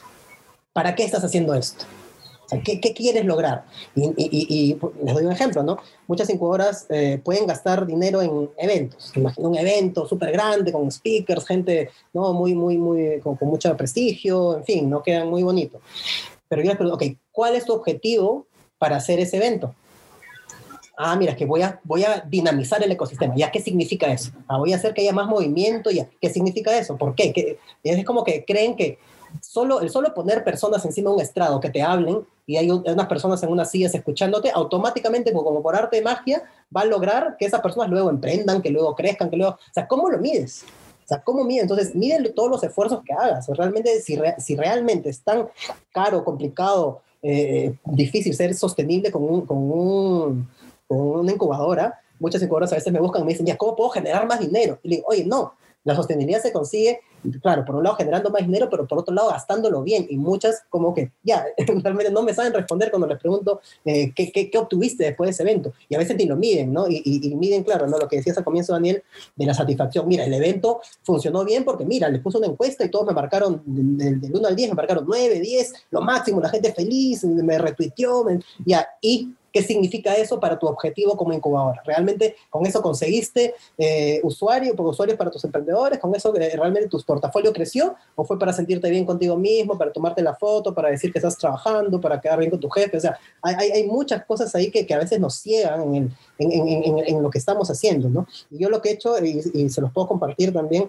¿Para 0.72 0.94
qué 0.94 1.04
estás 1.04 1.24
haciendo 1.24 1.54
esto? 1.54 1.84
¿Qué, 2.64 2.80
quieres 2.94 3.24
lograr? 3.24 3.64
Y, 3.94 4.76
les 5.04 5.14
doy 5.14 5.24
un 5.24 5.32
ejemplo, 5.32 5.62
¿no? 5.62 5.78
Muchas 6.06 6.30
incubadoras 6.30 6.86
eh, 6.88 7.20
pueden 7.22 7.46
gastar 7.46 7.86
dinero 7.86 8.22
en 8.22 8.50
eventos. 8.56 9.12
Imagina 9.16 9.48
un 9.48 9.56
evento 9.56 10.06
súper 10.06 10.32
grande 10.32 10.72
con 10.72 10.90
speakers, 10.90 11.46
gente, 11.46 11.90
¿no? 12.12 12.32
Muy, 12.32 12.54
muy, 12.54 12.78
muy, 12.78 13.20
con, 13.20 13.36
mucho 13.42 13.76
prestigio, 13.76 14.56
en 14.56 14.64
fin, 14.64 14.90
¿no? 14.90 15.02
Quedan 15.02 15.28
muy 15.28 15.42
bonitos. 15.42 15.80
Pero 16.48 16.62
yo 16.62 16.68
les 16.68 16.76
pregunto, 16.76 16.96
ok, 16.96 17.16
¿cuál 17.30 17.54
es 17.54 17.64
tu 17.64 17.72
objetivo 17.72 18.46
para 18.78 18.96
hacer 18.96 19.20
ese 19.20 19.36
evento? 19.36 19.74
ah, 20.98 21.14
mira, 21.16 21.36
que 21.36 21.46
voy 21.46 21.62
a, 21.62 21.80
voy 21.84 22.04
a 22.04 22.24
dinamizar 22.28 22.82
el 22.82 22.90
ecosistema. 22.90 23.34
¿Ya 23.36 23.50
qué 23.52 23.60
significa 23.60 24.12
eso? 24.12 24.32
Ah, 24.48 24.58
voy 24.58 24.72
a 24.72 24.76
hacer 24.76 24.92
que 24.92 25.02
haya 25.02 25.12
más 25.12 25.28
movimiento. 25.28 25.90
¿Ya 25.90 26.08
qué 26.20 26.28
significa 26.28 26.76
eso? 26.76 26.96
¿Por 26.96 27.14
qué? 27.14 27.58
Es 27.84 28.04
como 28.04 28.24
que 28.24 28.44
creen 28.44 28.74
que 28.74 28.98
solo, 29.40 29.80
el 29.80 29.90
solo 29.90 30.14
poner 30.14 30.44
personas 30.44 30.84
encima 30.84 31.10
de 31.10 31.16
un 31.16 31.22
estrado 31.22 31.60
que 31.60 31.70
te 31.70 31.82
hablen 31.82 32.26
y 32.46 32.56
hay 32.56 32.70
unas 32.70 33.06
personas 33.06 33.42
en 33.42 33.50
unas 33.50 33.70
sillas 33.70 33.94
escuchándote, 33.94 34.50
automáticamente, 34.54 35.32
como 35.32 35.62
por 35.62 35.76
arte 35.76 35.96
de 35.96 36.02
magia, 36.02 36.42
va 36.74 36.82
a 36.82 36.86
lograr 36.86 37.36
que 37.38 37.44
esas 37.44 37.60
personas 37.60 37.90
luego 37.90 38.08
emprendan, 38.08 38.62
que 38.62 38.70
luego 38.70 38.94
crezcan, 38.94 39.28
que 39.28 39.36
luego... 39.36 39.52
O 39.52 39.74
sea, 39.74 39.86
¿cómo 39.86 40.08
lo 40.08 40.18
mides? 40.18 40.64
O 41.04 41.08
sea, 41.08 41.22
¿cómo 41.22 41.44
mides? 41.44 41.62
Entonces, 41.62 41.94
mide 41.94 42.26
todos 42.30 42.50
los 42.50 42.62
esfuerzos 42.62 43.02
que 43.04 43.12
hagas. 43.12 43.48
Realmente, 43.48 44.00
si, 44.00 44.18
si 44.38 44.56
realmente 44.56 45.10
es 45.10 45.22
tan 45.22 45.48
caro, 45.92 46.24
complicado, 46.24 47.02
eh, 47.22 47.74
difícil 47.84 48.34
ser 48.34 48.54
sostenible 48.54 49.10
con, 49.10 49.24
un, 49.24 49.44
con, 49.44 49.58
un, 49.58 50.48
con 50.86 50.98
una 50.98 51.32
incubadora, 51.32 52.00
muchas 52.18 52.42
incubadoras 52.42 52.72
a 52.72 52.76
veces 52.76 52.92
me 52.92 53.00
buscan 53.00 53.22
y 53.22 53.24
me 53.24 53.32
dicen, 53.32 53.46
ya, 53.46 53.56
¿cómo 53.56 53.76
puedo 53.76 53.90
generar 53.90 54.26
más 54.26 54.40
dinero? 54.40 54.78
Y 54.82 54.88
le 54.88 54.96
digo, 54.96 55.08
oye, 55.08 55.24
no, 55.24 55.54
la 55.84 55.94
sostenibilidad 55.94 56.42
se 56.42 56.52
consigue, 56.52 57.00
claro, 57.40 57.64
por 57.64 57.76
un 57.76 57.84
lado 57.84 57.96
generando 57.96 58.30
más 58.30 58.42
dinero, 58.42 58.68
pero 58.70 58.86
por 58.86 58.98
otro 58.98 59.14
lado 59.14 59.30
gastándolo 59.30 59.82
bien. 59.82 60.06
Y 60.08 60.16
muchas 60.16 60.62
como 60.68 60.94
que 60.94 61.12
ya, 61.22 61.46
realmente 61.82 62.10
no 62.10 62.22
me 62.22 62.34
saben 62.34 62.52
responder 62.52 62.90
cuando 62.90 63.06
les 63.06 63.18
pregunto 63.18 63.60
eh, 63.84 64.12
¿qué, 64.14 64.30
qué, 64.30 64.58
obtuviste 64.58 65.04
después 65.04 65.28
de 65.28 65.32
ese 65.32 65.42
evento. 65.42 65.72
Y 65.88 65.94
a 65.94 65.98
veces 65.98 66.16
ni 66.16 66.26
lo 66.26 66.36
miden, 66.36 66.72
¿no? 66.72 66.86
Y, 66.88 67.34
miden, 67.36 67.62
claro, 67.64 67.86
¿no? 67.86 67.98
Lo 67.98 68.08
que 68.08 68.16
decías 68.16 68.36
al 68.38 68.44
comienzo, 68.44 68.72
Daniel, 68.72 69.02
de 69.36 69.46
la 69.46 69.54
satisfacción. 69.54 70.06
Mira, 70.06 70.24
el 70.24 70.34
evento 70.34 70.80
funcionó 71.02 71.44
bien 71.44 71.64
porque, 71.64 71.84
mira, 71.84 72.08
les 72.08 72.20
puse 72.20 72.38
una 72.38 72.48
encuesta 72.48 72.84
y 72.84 72.90
todos 72.90 73.06
me 73.06 73.12
marcaron, 73.12 73.62
del, 73.64 74.20
1 74.32 74.48
al 74.48 74.56
10, 74.56 74.70
me 74.70 74.74
marcaron 74.74 75.04
9, 75.06 75.40
10, 75.40 75.72
lo 75.90 76.00
máximo, 76.02 76.40
la 76.40 76.48
gente 76.48 76.72
feliz, 76.72 77.24
me 77.24 77.58
retuiteó, 77.58 78.26
ya. 78.64 78.86
Y 79.00 79.32
¿Qué 79.58 79.64
significa 79.64 80.14
eso 80.14 80.38
para 80.38 80.56
tu 80.56 80.68
objetivo 80.68 81.16
como 81.16 81.32
incubadora? 81.32 81.82
¿Realmente 81.84 82.36
con 82.48 82.64
eso 82.64 82.80
conseguiste 82.80 83.56
eh, 83.76 84.20
usuarios, 84.22 84.72
usuarios 84.78 85.18
para 85.18 85.32
tus 85.32 85.42
emprendedores? 85.42 85.98
¿Con 85.98 86.14
eso 86.14 86.32
eh, 86.36 86.54
realmente 86.54 86.88
tu 86.88 87.02
portafolio 87.02 87.52
creció? 87.52 87.96
¿O 88.14 88.24
fue 88.24 88.38
para 88.38 88.52
sentirte 88.52 88.88
bien 88.88 89.04
contigo 89.04 89.36
mismo, 89.36 89.76
para 89.76 89.92
tomarte 89.92 90.22
la 90.22 90.36
foto, 90.36 90.72
para 90.72 90.90
decir 90.90 91.10
que 91.12 91.18
estás 91.18 91.36
trabajando, 91.36 92.00
para 92.00 92.20
quedar 92.20 92.38
bien 92.38 92.52
con 92.52 92.60
tu 92.60 92.70
jefe? 92.70 92.98
O 92.98 93.00
sea, 93.00 93.18
hay, 93.42 93.82
muchas 93.82 94.24
cosas 94.26 94.54
ahí 94.54 94.70
que, 94.70 94.86
que, 94.86 94.94
a 94.94 94.98
veces 94.98 95.18
nos 95.18 95.34
ciegan 95.34 95.92
en, 95.92 96.16
en, 96.38 96.52
en, 96.52 96.98
en, 97.04 97.20
lo 97.20 97.28
que 97.28 97.38
estamos 97.38 97.68
haciendo, 97.68 98.08
¿no? 98.08 98.28
Y 98.52 98.58
yo 98.58 98.70
lo 98.70 98.80
que 98.80 98.90
he 98.90 98.92
hecho, 98.92 99.18
y 99.18 99.68
se 99.70 99.80
los 99.80 99.90
puedo 99.90 100.06
compartir 100.06 100.52
también, 100.52 100.88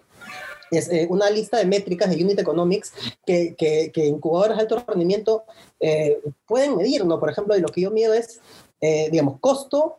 es 0.72 0.90
eh, 0.90 1.08
una 1.10 1.30
lista 1.30 1.58
de 1.58 1.66
métricas 1.66 2.10
de 2.10 2.24
Unit 2.24 2.40
Economics 2.40 2.94
que, 3.26 3.56
que, 3.56 3.92
que 3.94 4.06
incubadoras 4.06 4.58
de 4.58 4.62
alto 4.64 4.84
rendimiento 4.88 5.44
eh, 5.80 6.20
pueden 6.46 6.76
medir, 6.78 7.06
¿no? 7.06 7.20
Por 7.20 7.30
ejemplo, 7.30 7.56
y 7.58 7.62
lo 7.62 7.70
que 7.70 7.82
yo 7.82 7.92
mido 7.92 8.14
es, 8.14 8.40
eh, 8.82 9.10
digamos, 9.12 9.40
costo 9.40 9.98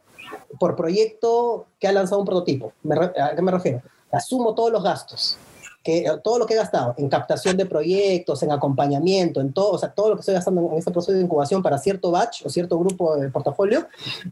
por 0.58 0.76
proyecto 0.76 1.66
que 1.78 1.88
ha 1.88 1.92
lanzado 1.92 2.20
un 2.20 2.26
prototipo. 2.26 2.72
¿A 3.20 3.34
qué 3.34 3.42
me 3.42 3.50
refiero? 3.50 3.82
Asumo 4.12 4.54
todos 4.54 4.70
los 4.70 4.82
gastos, 4.82 5.36
que, 5.82 6.06
todo 6.22 6.38
lo 6.38 6.46
que 6.46 6.54
he 6.54 6.56
gastado 6.56 6.94
en 6.98 7.08
captación 7.08 7.56
de 7.56 7.66
proyectos, 7.66 8.42
en 8.42 8.52
acompañamiento, 8.52 9.40
en 9.40 9.52
todo, 9.52 9.72
o 9.72 9.78
sea, 9.78 9.92
todo 9.92 10.10
lo 10.10 10.14
que 10.16 10.20
estoy 10.20 10.34
gastando 10.34 10.68
en 10.72 10.78
este 10.78 10.90
proceso 10.90 11.12
de 11.12 11.22
incubación 11.22 11.62
para 11.62 11.78
cierto 11.78 12.10
batch 12.10 12.44
o 12.46 12.50
cierto 12.50 12.78
grupo 12.78 13.16
de 13.16 13.28
portafolio, 13.28 13.86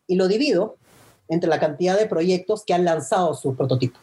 y 0.06 0.16
lo 0.16 0.28
divido 0.28 0.76
entre 1.28 1.48
la 1.48 1.60
cantidad 1.60 1.98
de 1.98 2.06
proyectos 2.06 2.64
que 2.64 2.74
han 2.74 2.84
lanzado 2.84 3.34
su 3.34 3.54
prototipo. 3.54 3.98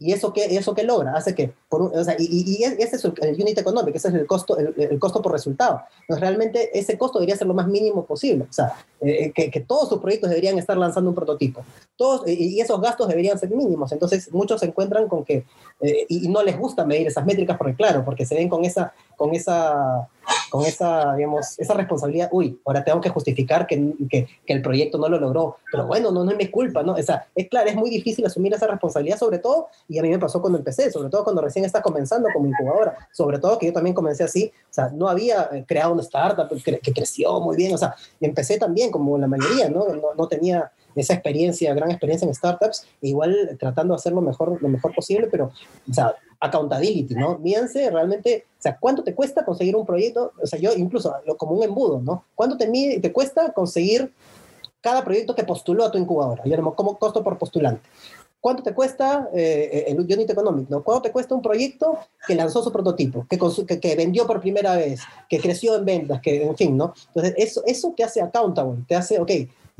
¿Y 0.00 0.12
eso 0.12 0.32
qué, 0.32 0.56
eso 0.56 0.74
qué 0.74 0.82
logra? 0.82 1.14
Hace 1.14 1.34
que, 1.34 1.54
por 1.70 1.82
o 1.82 2.04
sea, 2.04 2.16
y, 2.18 2.24
y, 2.28 2.64
ese 2.64 2.96
es 2.96 3.04
el, 3.04 3.34
unit 3.40 3.56
económico, 3.56 3.96
ese 3.96 4.08
es 4.08 4.14
el 4.14 4.26
costo, 4.26 4.58
el, 4.58 4.98
costo 4.98 5.22
por 5.22 5.30
resultado. 5.30 5.82
Entonces, 6.00 6.20
realmente 6.20 6.76
ese 6.76 6.98
costo 6.98 7.20
debería 7.20 7.36
ser 7.36 7.46
lo 7.46 7.54
más 7.54 7.68
mínimo 7.68 8.04
posible. 8.04 8.44
O 8.50 8.52
sea, 8.52 8.72
eh, 9.00 9.30
que, 9.32 9.52
que, 9.52 9.60
todos 9.60 9.88
sus 9.88 10.00
proyectos 10.00 10.30
deberían 10.30 10.58
estar 10.58 10.76
lanzando 10.76 11.10
un 11.10 11.14
prototipo. 11.14 11.62
Todos, 11.96 12.26
y, 12.26 12.60
esos 12.60 12.80
gastos 12.80 13.06
deberían 13.06 13.38
ser 13.38 13.50
mínimos. 13.50 13.92
Entonces, 13.92 14.32
muchos 14.32 14.58
se 14.58 14.66
encuentran 14.66 15.06
con 15.06 15.24
que, 15.24 15.44
eh, 15.80 16.06
y, 16.08 16.28
no 16.28 16.42
les 16.42 16.58
gusta 16.58 16.84
medir 16.84 17.06
esas 17.06 17.24
métricas 17.24 17.56
porque, 17.56 17.76
claro, 17.76 18.04
porque 18.04 18.26
se 18.26 18.34
ven 18.34 18.48
con 18.48 18.64
esa, 18.64 18.92
con 19.16 19.32
esa, 19.32 20.08
con 20.50 20.64
esa, 20.64 21.14
digamos, 21.14 21.58
esa 21.58 21.74
responsabilidad, 21.74 22.28
uy, 22.32 22.60
ahora 22.64 22.84
tengo 22.84 23.00
que 23.00 23.08
justificar 23.10 23.66
que, 23.66 23.94
que, 24.10 24.26
que, 24.44 24.52
el 24.52 24.62
proyecto 24.62 24.98
no 24.98 25.08
lo 25.08 25.20
logró, 25.20 25.58
pero 25.70 25.86
bueno, 25.86 26.10
no, 26.10 26.24
no 26.24 26.32
es 26.32 26.36
mi 26.36 26.48
culpa, 26.48 26.82
¿no? 26.82 26.94
O 26.94 27.02
sea, 27.02 27.28
es 27.34 27.48
claro, 27.48 27.68
es 27.68 27.76
muy 27.76 27.90
difícil 27.90 28.26
asumir 28.26 28.52
esa 28.54 28.66
responsabilidad, 28.66 29.18
sobre 29.18 29.38
todo, 29.38 29.68
y 29.88 29.98
a 29.98 30.02
mí 30.02 30.08
me 30.08 30.18
pasó 30.18 30.40
cuando 30.40 30.58
empecé, 30.58 30.90
sobre 30.90 31.08
todo 31.08 31.24
cuando 31.24 31.42
recién 31.42 31.59
está 31.64 31.82
comenzando 31.82 32.28
como 32.32 32.46
incubadora, 32.46 32.96
sobre 33.12 33.38
todo 33.38 33.58
que 33.58 33.66
yo 33.66 33.72
también 33.72 33.94
comencé 33.94 34.24
así, 34.24 34.52
o 34.70 34.72
sea, 34.72 34.90
no 34.90 35.08
había 35.08 35.48
eh, 35.52 35.64
creado 35.66 35.92
una 35.92 36.02
startup 36.02 36.48
que, 36.62 36.92
creció 36.92 37.40
muy 37.40 37.56
bien, 37.56 37.74
o 37.74 37.78
sea, 37.78 37.94
empecé 38.20 38.58
también 38.58 38.90
como 38.90 39.16
la 39.18 39.26
mayoría, 39.26 39.68
¿no? 39.68 39.86
No, 40.16 40.28
tenía 40.28 40.70
esa 40.94 41.14
experiencia, 41.14 41.72
gran 41.74 41.90
experiencia 41.90 42.26
en 42.26 42.34
startups, 42.34 42.86
igual 43.00 43.56
tratando 43.58 43.94
de 43.94 43.96
hacer 43.96 44.12
lo 44.12 44.20
mejor, 44.20 44.60
lo 44.60 44.68
mejor 44.68 44.94
posible, 44.94 45.28
pero, 45.30 45.52
o 45.88 45.94
sea, 45.94 46.14
accountability, 46.40 47.14
¿no? 47.14 47.38
Mídense 47.38 47.90
realmente, 47.90 48.46
o 48.58 48.62
sea, 48.62 48.76
¿cuánto 48.78 49.04
te 49.04 49.14
cuesta 49.14 49.44
conseguir 49.44 49.76
un 49.76 49.86
proyecto? 49.86 50.32
O 50.42 50.46
sea, 50.46 50.58
yo 50.58 50.72
incluso 50.72 51.14
como 51.36 51.52
un 51.52 51.62
embudo, 51.62 52.00
¿no? 52.00 52.24
¿Cuánto 52.34 52.56
te, 52.56 52.66
te 53.00 53.12
cuesta 53.12 53.52
conseguir 53.52 54.12
cada 54.80 55.04
proyecto 55.04 55.34
que 55.34 55.44
postuló 55.44 55.84
a 55.84 55.90
tu 55.90 55.98
incubadora? 55.98 56.42
Yo 56.44 56.74
como 56.74 56.98
costo 56.98 57.22
por 57.22 57.38
postulante. 57.38 57.82
¿Cuánto 58.40 58.62
te 58.62 58.72
cuesta 58.72 59.28
eh, 59.34 59.84
el 59.88 60.00
Unit 60.00 60.30
Economic? 60.30 60.68
¿no? 60.70 60.82
¿Cuánto 60.82 61.02
te 61.02 61.12
cuesta 61.12 61.34
un 61.34 61.42
proyecto 61.42 61.98
que 62.26 62.34
lanzó 62.34 62.62
su 62.62 62.72
prototipo, 62.72 63.26
que, 63.28 63.38
que, 63.66 63.80
que, 63.80 63.96
vendió 63.96 64.26
por 64.26 64.40
primera 64.40 64.76
vez, 64.76 65.00
que 65.28 65.38
creció 65.38 65.76
en 65.76 65.84
ventas, 65.84 66.20
que, 66.22 66.42
en 66.42 66.56
fin, 66.56 66.76
¿no? 66.76 66.94
Entonces, 67.08 67.34
eso, 67.36 67.62
eso 67.66 67.92
te 67.94 68.02
hace 68.02 68.22
accountable, 68.22 68.82
te 68.88 68.96
hace, 68.96 69.20
ok, 69.20 69.30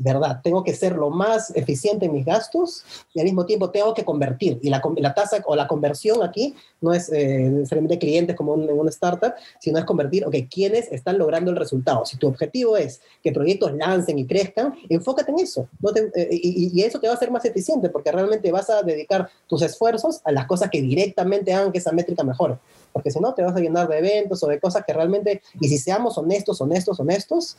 ¿verdad? 0.01 0.41
Tengo 0.43 0.63
que 0.63 0.73
ser 0.73 0.95
lo 0.95 1.09
más 1.09 1.55
eficiente 1.55 2.05
en 2.05 2.13
mis 2.13 2.25
gastos 2.25 2.83
y 3.13 3.19
al 3.19 3.25
mismo 3.25 3.45
tiempo 3.45 3.69
tengo 3.69 3.93
que 3.93 4.03
convertir. 4.03 4.59
Y 4.61 4.69
la, 4.69 4.81
la 4.97 5.13
tasa 5.13 5.41
o 5.45 5.55
la 5.55 5.67
conversión 5.67 6.23
aquí 6.23 6.55
no 6.81 6.93
es 6.93 7.11
eh, 7.11 7.49
necesariamente 7.51 7.99
clientes 7.99 8.35
como 8.35 8.55
en 8.55 8.69
una 8.71 8.89
startup, 8.89 9.33
sino 9.59 9.77
es 9.77 9.85
convertir, 9.85 10.25
ok, 10.25 10.35
¿quiénes 10.49 10.91
están 10.91 11.17
logrando 11.17 11.51
el 11.51 11.57
resultado? 11.57 12.05
Si 12.05 12.17
tu 12.17 12.27
objetivo 12.27 12.77
es 12.77 13.01
que 13.23 13.31
proyectos 13.31 13.73
lancen 13.73 14.17
y 14.17 14.25
crezcan, 14.25 14.73
enfócate 14.89 15.31
en 15.31 15.39
eso. 15.39 15.67
Eh, 16.15 16.29
y, 16.31 16.79
y, 16.79 16.83
eso 16.83 16.99
te 16.99 17.07
va 17.07 17.13
a 17.13 17.15
hacer 17.15 17.29
más 17.29 17.45
eficiente 17.45 17.89
porque 17.89 18.11
realmente 18.11 18.51
vas 18.51 18.69
a 18.69 18.81
dedicar 18.81 19.29
tus 19.47 19.61
esfuerzos 19.61 20.21
a 20.23 20.31
las 20.31 20.47
cosas 20.47 20.69
que 20.69 20.81
directamente 20.81 21.53
hagan 21.53 21.71
que 21.71 21.77
esa 21.77 21.91
métrica 21.91 22.23
mejore. 22.23 22.57
porque 22.91 23.11
si 23.11 23.19
no 23.19 23.33
te 23.33 23.43
vas 23.43 23.55
a 23.55 23.59
llenar 23.59 23.87
de 23.87 23.99
eventos 23.99 24.43
o 24.43 24.47
de 24.47 24.59
cosas 24.59 24.83
que 24.85 24.93
realmente, 24.93 25.41
y 25.59 25.69
si 25.69 25.77
seamos 25.77 26.17
honestos, 26.17 26.59
honestos, 26.59 26.99
honestos, 26.99 27.57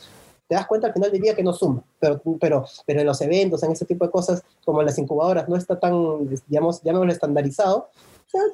te 0.48 0.54
das 0.54 0.66
cuenta 0.66 0.88
al 0.88 0.92
final 0.92 1.10
del 1.10 1.20
día 1.20 1.34
que 1.34 1.42
no 1.42 1.52
suma, 1.52 1.82
pero, 1.98 2.20
pero, 2.40 2.64
pero 2.86 3.00
en 3.00 3.06
los 3.06 3.20
eventos, 3.20 3.62
en 3.62 3.72
ese 3.72 3.84
tipo 3.84 4.04
de 4.04 4.10
cosas, 4.10 4.42
como 4.64 4.82
las 4.82 4.98
incubadoras, 4.98 5.48
no 5.48 5.56
está 5.56 5.78
tan, 5.78 6.28
digamos, 6.48 6.82
llamémoslo 6.82 7.12
estandarizado, 7.12 7.88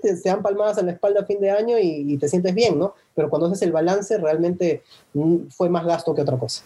te, 0.03 0.17
te, 0.17 0.29
dan 0.29 0.43
palmadas 0.43 0.79
en 0.79 0.87
la 0.87 0.93
espalda 0.93 1.21
a 1.21 1.25
fin 1.25 1.41
de 1.41 1.51
año 1.51 1.79
y, 1.79 2.13
y, 2.13 2.19
te 2.19 2.29
sientes 2.29 2.55
bien, 2.55 2.79
¿no? 2.79 2.95
Pero 3.15 3.31
cuando 3.31 3.47
haces 3.47 3.63
el 3.63 3.73
balance, 3.73 4.19
realmente 4.19 4.83
mm, 5.15 5.49
fue 5.51 5.69
más 5.69 5.87
gasto 5.87 6.15
que 6.15 6.23
otra 6.23 6.37
cosa. 6.37 6.63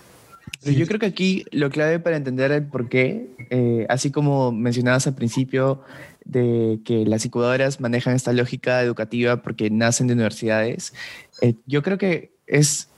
Pero 0.63 0.77
yo 0.77 0.87
creo 0.87 1.01
que 1.01 1.07
aquí 1.07 1.45
lo 1.51 1.71
clave 1.71 1.99
para 1.99 2.17
entender 2.17 2.53
el 2.53 2.65
por 2.65 2.89
qué, 2.89 3.29
eh, 3.51 3.87
así 3.89 4.11
como 4.11 4.53
mencionabas 4.53 5.07
al 5.07 5.15
principio 5.15 5.81
de 6.25 6.81
que 6.85 7.05
las 7.05 7.25
incubadoras 7.25 7.81
manejan 7.81 8.15
esta 8.15 8.33
lógica 8.33 8.81
educativa 8.83 9.43
porque 9.43 9.71
nacen 9.71 10.07
de 10.07 10.15
universidades, 10.15 10.93
eh, 11.41 11.55
yo 11.67 11.83
creo 11.83 11.99
que 11.99 12.33
es, 12.47 12.89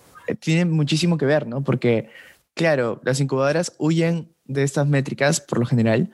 tiene 0.41 0.65
muchísimo 0.65 1.19
que 1.19 1.27
ver, 1.27 1.47
¿no? 1.47 1.63
Porque, 1.65 2.11
claro, 2.55 3.01
las 3.05 3.21
incubadoras 3.21 3.73
huyen 3.79 4.29
de 4.45 4.63
estas 4.63 4.87
métricas 4.87 5.41
por 5.41 5.59
lo 5.59 5.67
general 5.67 6.11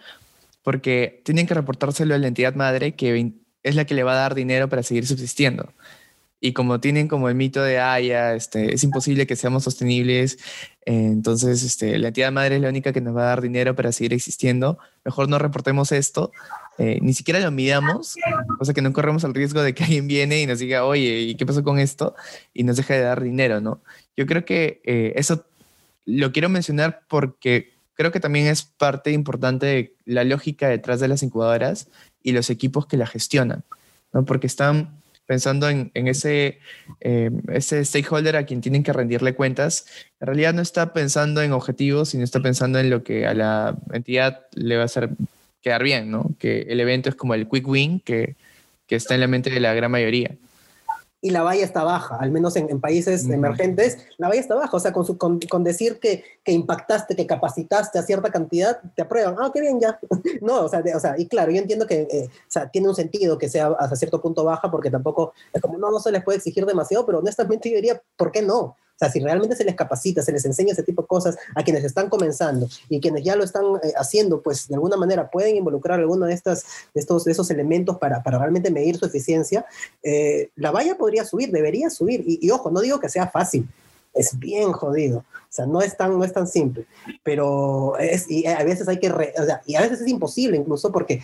porque 0.62 1.22
tienen 1.24 1.46
que 1.46 1.54
reportárselo 1.54 2.14
a 2.14 2.18
la 2.18 2.28
entidad 2.28 2.54
madre 2.54 2.94
que 2.94 3.32
es 3.62 3.74
la 3.74 3.84
que 3.84 3.94
le 3.94 4.02
va 4.02 4.12
a 4.12 4.16
dar 4.16 4.34
dinero 4.34 4.68
para 4.68 4.82
seguir 4.82 5.06
subsistiendo. 5.06 5.72
Y 6.42 6.54
como 6.54 6.80
tienen 6.80 7.06
como 7.06 7.28
el 7.28 7.34
mito 7.34 7.62
de, 7.62 7.78
ah, 7.78 8.00
ya, 8.00 8.34
este, 8.34 8.74
es 8.74 8.82
imposible 8.82 9.26
que 9.26 9.36
seamos 9.36 9.64
sostenibles, 9.64 10.38
eh, 10.86 10.94
entonces 10.94 11.62
este, 11.62 11.98
la 11.98 12.08
entidad 12.08 12.32
madre 12.32 12.56
es 12.56 12.62
la 12.62 12.70
única 12.70 12.94
que 12.94 13.02
nos 13.02 13.14
va 13.14 13.22
a 13.22 13.26
dar 13.26 13.42
dinero 13.42 13.76
para 13.76 13.92
seguir 13.92 14.14
existiendo, 14.14 14.78
mejor 15.04 15.28
no 15.28 15.38
reportemos 15.38 15.92
esto, 15.92 16.32
eh, 16.82 16.98
ni 17.02 17.12
siquiera 17.12 17.40
lo 17.40 17.50
midamos, 17.50 18.16
o 18.58 18.64
sea 18.64 18.72
que 18.72 18.80
no 18.80 18.94
corremos 18.94 19.22
el 19.24 19.34
riesgo 19.34 19.60
de 19.62 19.74
que 19.74 19.84
alguien 19.84 20.06
viene 20.06 20.40
y 20.40 20.46
nos 20.46 20.60
diga, 20.60 20.86
oye, 20.86 21.20
¿y 21.20 21.34
qué 21.34 21.44
pasó 21.44 21.62
con 21.62 21.78
esto? 21.78 22.14
Y 22.54 22.64
nos 22.64 22.78
deja 22.78 22.94
de 22.94 23.00
dar 23.00 23.22
dinero, 23.22 23.60
¿no? 23.60 23.82
Yo 24.16 24.24
creo 24.24 24.46
que 24.46 24.80
eh, 24.84 25.12
eso 25.16 25.44
lo 26.06 26.32
quiero 26.32 26.48
mencionar 26.48 27.02
porque 27.06 27.74
creo 27.92 28.12
que 28.12 28.18
también 28.18 28.46
es 28.46 28.62
parte 28.62 29.12
importante 29.12 29.66
de 29.66 29.94
la 30.06 30.24
lógica 30.24 30.70
detrás 30.70 31.00
de 31.00 31.08
las 31.08 31.22
incubadoras 31.22 31.88
y 32.22 32.32
los 32.32 32.48
equipos 32.48 32.86
que 32.86 32.96
la 32.96 33.06
gestionan, 33.06 33.62
¿no? 34.14 34.24
Porque 34.24 34.46
están 34.46 35.02
pensando 35.26 35.68
en, 35.68 35.90
ese, 35.92 36.60
eh, 37.02 37.30
ese 37.52 37.84
stakeholder 37.84 38.36
a 38.36 38.46
quien 38.46 38.62
tienen 38.62 38.82
que 38.82 38.94
rendirle 38.94 39.34
cuentas, 39.34 39.84
en 40.18 40.28
realidad 40.28 40.54
no 40.54 40.62
está 40.62 40.94
pensando 40.94 41.42
en 41.42 41.52
objetivos, 41.52 42.08
sino 42.08 42.24
está 42.24 42.40
pensando 42.40 42.78
en 42.78 42.88
lo 42.88 43.04
que 43.04 43.26
a 43.26 43.34
la 43.34 43.76
entidad 43.92 44.46
le 44.54 44.76
va 44.76 44.82
a 44.82 44.86
hacer 44.86 45.10
quedar 45.60 45.82
bien, 45.82 46.10
¿no? 46.10 46.30
Que 46.38 46.62
el 46.62 46.80
evento 46.80 47.08
es 47.08 47.14
como 47.14 47.34
el 47.34 47.48
quick 47.48 47.66
win 47.66 48.00
que, 48.00 48.36
que 48.86 48.96
está 48.96 49.14
en 49.14 49.20
la 49.20 49.26
mente 49.26 49.50
de 49.50 49.60
la 49.60 49.74
gran 49.74 49.90
mayoría 49.90 50.36
y 51.22 51.30
la 51.30 51.42
valla 51.42 51.64
está 51.64 51.84
baja, 51.84 52.16
al 52.16 52.30
menos 52.30 52.56
en, 52.56 52.80
países 52.80 53.28
emergentes, 53.28 53.98
la 54.16 54.28
valla 54.28 54.40
está 54.40 54.54
baja, 54.54 54.74
o 54.74 54.80
sea, 54.80 54.92
con, 54.92 55.38
con, 55.38 55.64
decir 55.64 55.98
que, 56.00 56.24
que, 56.42 56.52
impactaste, 56.52 57.14
que 57.14 57.26
capacitaste 57.26 57.98
a 57.98 58.02
cierta 58.02 58.30
cantidad, 58.30 58.80
te 58.94 59.02
aprueban, 59.02 59.36
ah, 59.38 59.50
qué 59.52 59.60
bien, 59.60 59.78
ya. 59.80 59.98
no, 60.40 60.64
o 60.64 60.68
sea, 60.68 60.82
o 60.94 61.00
sea, 61.00 61.16
y 61.18 61.26
claro, 61.26 61.52
yo 61.52 61.58
entiendo 61.58 61.86
que 61.86 62.08
eh, 62.10 62.28
o 62.28 62.50
sea, 62.50 62.70
tiene 62.70 62.88
un 62.88 62.94
sentido 62.94 63.36
que 63.36 63.48
sea 63.48 63.68
hasta 63.78 63.96
cierto 63.96 64.22
punto 64.22 64.44
baja, 64.44 64.70
porque 64.70 64.90
tampoco, 64.90 65.34
es 65.52 65.60
como, 65.60 65.76
no, 65.76 65.90
no 65.90 66.00
se 66.00 66.10
les 66.10 66.24
puede 66.24 66.38
exigir 66.38 66.64
demasiado, 66.64 67.04
pero 67.04 67.18
honestamente 67.18 67.68
yo 67.68 67.76
diría, 67.76 68.00
¿por 68.16 68.32
qué 68.32 68.40
no? 68.40 68.76
Sea, 69.00 69.10
si 69.10 69.18
realmente 69.20 69.56
se 69.56 69.64
les 69.64 69.74
capacita, 69.74 70.20
se 70.20 70.30
les 70.30 70.44
enseña 70.44 70.72
ese 70.72 70.82
tipo 70.82 71.00
de 71.00 71.08
cosas 71.08 71.38
a 71.54 71.62
quienes 71.62 71.84
están 71.84 72.10
comenzando 72.10 72.68
y 72.90 73.00
quienes 73.00 73.24
ya 73.24 73.34
lo 73.34 73.44
están 73.44 73.64
eh, 73.82 73.94
haciendo, 73.96 74.42
pues 74.42 74.68
de 74.68 74.74
alguna 74.74 74.98
manera 74.98 75.30
pueden 75.30 75.56
involucrar 75.56 75.98
alguno 75.98 76.26
de, 76.26 76.34
estas, 76.34 76.66
de 76.92 77.00
estos, 77.00 77.24
de 77.24 77.32
esos 77.32 77.50
elementos 77.50 77.96
para, 77.96 78.22
para 78.22 78.38
realmente 78.38 78.70
medir 78.70 78.98
su 78.98 79.06
eficiencia, 79.06 79.64
eh, 80.02 80.50
la 80.54 80.70
valla 80.70 80.98
podría 80.98 81.24
subir, 81.24 81.50
debería 81.50 81.88
subir. 81.88 82.22
Y, 82.26 82.40
y 82.42 82.50
ojo, 82.50 82.70
no 82.70 82.80
digo 82.80 83.00
que 83.00 83.08
sea 83.08 83.26
fácil, 83.26 83.66
es 84.12 84.38
bien 84.38 84.72
jodido. 84.72 85.18
O 85.18 85.52
sea, 85.52 85.66
no 85.66 85.80
es 85.80 85.96
tan, 85.96 86.16
no 86.16 86.22
es 86.22 86.32
tan 86.32 86.46
simple, 86.46 86.86
pero 87.24 87.96
es, 87.98 88.30
y 88.30 88.46
a 88.46 88.62
veces 88.64 88.86
hay 88.86 89.00
que, 89.00 89.10
o 89.10 89.44
sea, 89.44 89.62
y 89.66 89.74
a 89.76 89.80
veces 89.80 90.02
es 90.02 90.08
imposible 90.08 90.56
incluso 90.56 90.92
porque 90.92 91.22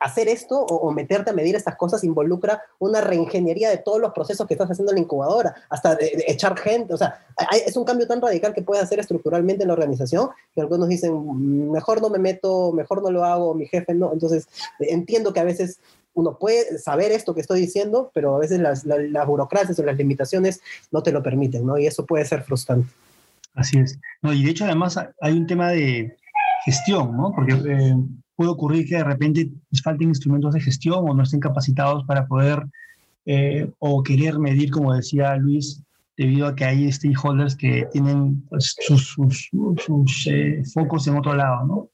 hacer 0.00 0.28
esto 0.28 0.58
o, 0.60 0.90
meterte 0.92 1.30
a 1.30 1.32
medir 1.32 1.54
estas 1.54 1.76
cosas 1.76 2.04
involucra 2.04 2.62
una 2.78 3.00
reingeniería 3.00 3.70
de 3.70 3.78
todos 3.78 4.00
los 4.00 4.12
procesos 4.12 4.46
que 4.46 4.54
estás 4.54 4.70
haciendo 4.70 4.92
en 4.92 4.96
la 4.96 5.02
incubadora, 5.02 5.54
hasta 5.68 5.96
echar 6.00 6.58
gente, 6.58 6.94
o 6.94 6.96
sea, 6.96 7.24
es 7.66 7.76
un 7.76 7.84
cambio 7.84 8.06
tan 8.06 8.20
radical 8.20 8.54
que 8.54 8.62
puede 8.62 8.80
hacer 8.80 8.98
estructuralmente 8.98 9.62
en 9.62 9.68
la 9.68 9.74
organización 9.74 10.30
que 10.54 10.60
algunos 10.60 10.88
dicen, 10.88 11.70
mejor 11.70 12.02
no 12.02 12.10
me 12.10 12.18
meto, 12.18 12.72
mejor 12.72 13.02
no 13.02 13.10
lo 13.10 13.24
hago, 13.24 13.54
mi 13.54 13.66
jefe 13.66 13.94
no, 13.94 14.12
entonces 14.12 14.48
entiendo 14.80 15.32
que 15.32 15.40
a 15.40 15.44
veces 15.44 15.80
uno 16.14 16.36
puede 16.36 16.78
saber 16.78 17.12
esto 17.12 17.34
que 17.34 17.40
estoy 17.40 17.60
diciendo, 17.60 18.10
pero 18.12 18.34
a 18.34 18.38
veces 18.40 18.58
las, 18.58 18.84
las, 18.84 18.98
las, 18.98 19.26
burocracias 19.26 19.78
o 19.78 19.84
las 19.84 19.96
limitaciones 19.96 20.60
no 20.90 21.02
te 21.02 21.12
lo 21.12 21.22
permiten, 21.22 21.64
¿no? 21.64 21.78
Y 21.78 21.86
eso 21.86 22.04
puede 22.04 22.24
ser 22.24 22.42
frustrante. 22.42 22.90
Así 23.54 23.78
es. 23.78 23.98
No, 24.22 24.32
y 24.32 24.44
de 24.44 24.50
hecho, 24.50 24.64
además, 24.64 24.98
hay 25.20 25.32
un 25.32 25.46
tema 25.46 25.70
de 25.70 26.16
gestión, 26.64 27.16
¿no? 27.16 27.32
Porque 27.32 27.52
eh, 27.52 27.96
puede 28.38 28.50
ocurrir 28.52 28.86
que 28.86 28.94
de 28.94 29.02
repente 29.02 29.50
les 29.68 29.82
falten 29.82 30.10
instrumentos 30.10 30.54
de 30.54 30.60
gestión 30.60 31.00
o 31.00 31.12
no 31.12 31.24
estén 31.24 31.40
capacitados 31.40 32.04
para 32.06 32.28
poder 32.28 32.64
eh, 33.26 33.68
o 33.80 34.00
querer 34.04 34.38
medir, 34.38 34.70
como 34.70 34.94
decía 34.94 35.34
Luis, 35.34 35.82
debido 36.16 36.46
a 36.46 36.54
que 36.54 36.64
hay 36.64 36.92
stakeholders 36.92 37.56
que 37.56 37.88
tienen 37.90 38.44
pues, 38.48 38.76
sus, 38.78 39.08
sus, 39.08 39.50
sus 39.84 40.26
eh, 40.28 40.62
focos 40.72 41.08
en 41.08 41.16
otro 41.16 41.34
lado, 41.34 41.66
¿no? 41.66 41.90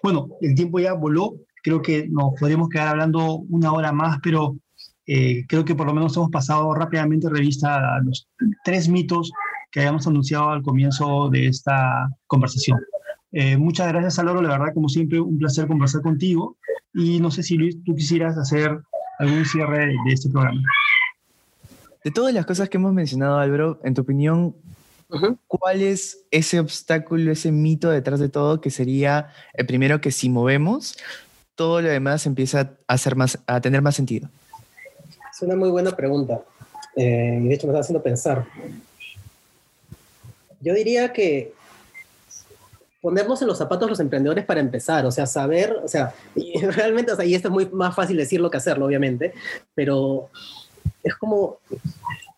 Bueno, 0.00 0.28
el 0.40 0.54
tiempo 0.54 0.78
ya 0.78 0.92
voló, 0.92 1.34
creo 1.64 1.82
que 1.82 2.08
nos 2.08 2.38
podríamos 2.38 2.68
quedar 2.68 2.88
hablando 2.88 3.38
una 3.50 3.72
hora 3.72 3.90
más, 3.90 4.20
pero 4.22 4.56
eh, 5.04 5.46
creo 5.48 5.64
que 5.64 5.74
por 5.74 5.88
lo 5.88 5.94
menos 5.94 6.16
hemos 6.16 6.30
pasado 6.30 6.72
rápidamente 6.74 7.28
revista 7.28 7.96
a 7.96 8.00
los 8.04 8.28
tres 8.64 8.88
mitos 8.88 9.32
que 9.72 9.80
habíamos 9.80 10.06
anunciado 10.06 10.50
al 10.50 10.62
comienzo 10.62 11.28
de 11.28 11.48
esta 11.48 12.08
conversación. 12.28 12.78
Eh, 13.32 13.56
muchas 13.56 13.88
gracias, 13.88 14.18
Aloro. 14.18 14.40
La 14.42 14.50
verdad, 14.50 14.74
como 14.74 14.88
siempre, 14.88 15.20
un 15.20 15.38
placer 15.38 15.66
conversar 15.66 16.02
contigo. 16.02 16.56
Y 16.94 17.20
no 17.20 17.30
sé 17.30 17.42
si, 17.42 17.56
Luis, 17.56 17.76
tú 17.84 17.94
quisieras 17.94 18.36
hacer 18.38 18.80
algún 19.18 19.44
cierre 19.44 19.86
de 19.86 20.12
este 20.12 20.28
programa. 20.30 20.62
De 22.04 22.10
todas 22.10 22.32
las 22.32 22.46
cosas 22.46 22.68
que 22.68 22.78
hemos 22.78 22.94
mencionado, 22.94 23.38
Álvaro, 23.38 23.80
en 23.84 23.94
tu 23.94 24.02
opinión, 24.02 24.54
uh 25.10 25.16
-huh. 25.16 25.38
¿cuál 25.46 25.82
es 25.82 26.24
ese 26.30 26.60
obstáculo, 26.60 27.30
ese 27.32 27.52
mito 27.52 27.90
detrás 27.90 28.20
de 28.20 28.28
todo 28.28 28.60
que 28.60 28.70
sería 28.70 29.30
el 29.52 29.66
primero 29.66 30.00
que 30.00 30.12
si 30.12 30.30
movemos, 30.30 30.96
todo 31.54 31.82
lo 31.82 31.88
demás 31.88 32.24
empieza 32.24 32.60
a, 32.86 32.94
hacer 32.94 33.16
más, 33.16 33.38
a 33.46 33.60
tener 33.60 33.82
más 33.82 33.96
sentido? 33.96 34.28
Es 35.30 35.42
una 35.42 35.56
muy 35.56 35.70
buena 35.70 35.90
pregunta. 35.90 36.40
Eh, 36.96 37.40
de 37.42 37.54
hecho, 37.54 37.66
me 37.66 37.72
está 37.72 37.80
haciendo 37.80 38.02
pensar. 38.02 38.46
Yo 40.60 40.74
diría 40.74 41.12
que 41.12 41.52
ponernos 43.00 43.40
en 43.42 43.48
los 43.48 43.58
zapatos 43.58 43.88
los 43.88 44.00
emprendedores 44.00 44.44
para 44.44 44.60
empezar, 44.60 45.06
o 45.06 45.10
sea, 45.10 45.26
saber, 45.26 45.80
o 45.84 45.88
sea, 45.88 46.14
realmente, 46.62 47.12
o 47.12 47.16
sea, 47.16 47.24
es 47.24 47.50
muy 47.50 47.66
más 47.66 47.94
fácil 47.94 48.16
decirlo 48.16 48.50
que 48.50 48.56
hacerlo, 48.56 48.86
obviamente, 48.86 49.32
pero 49.74 50.28
es 51.02 51.14
como, 51.16 51.58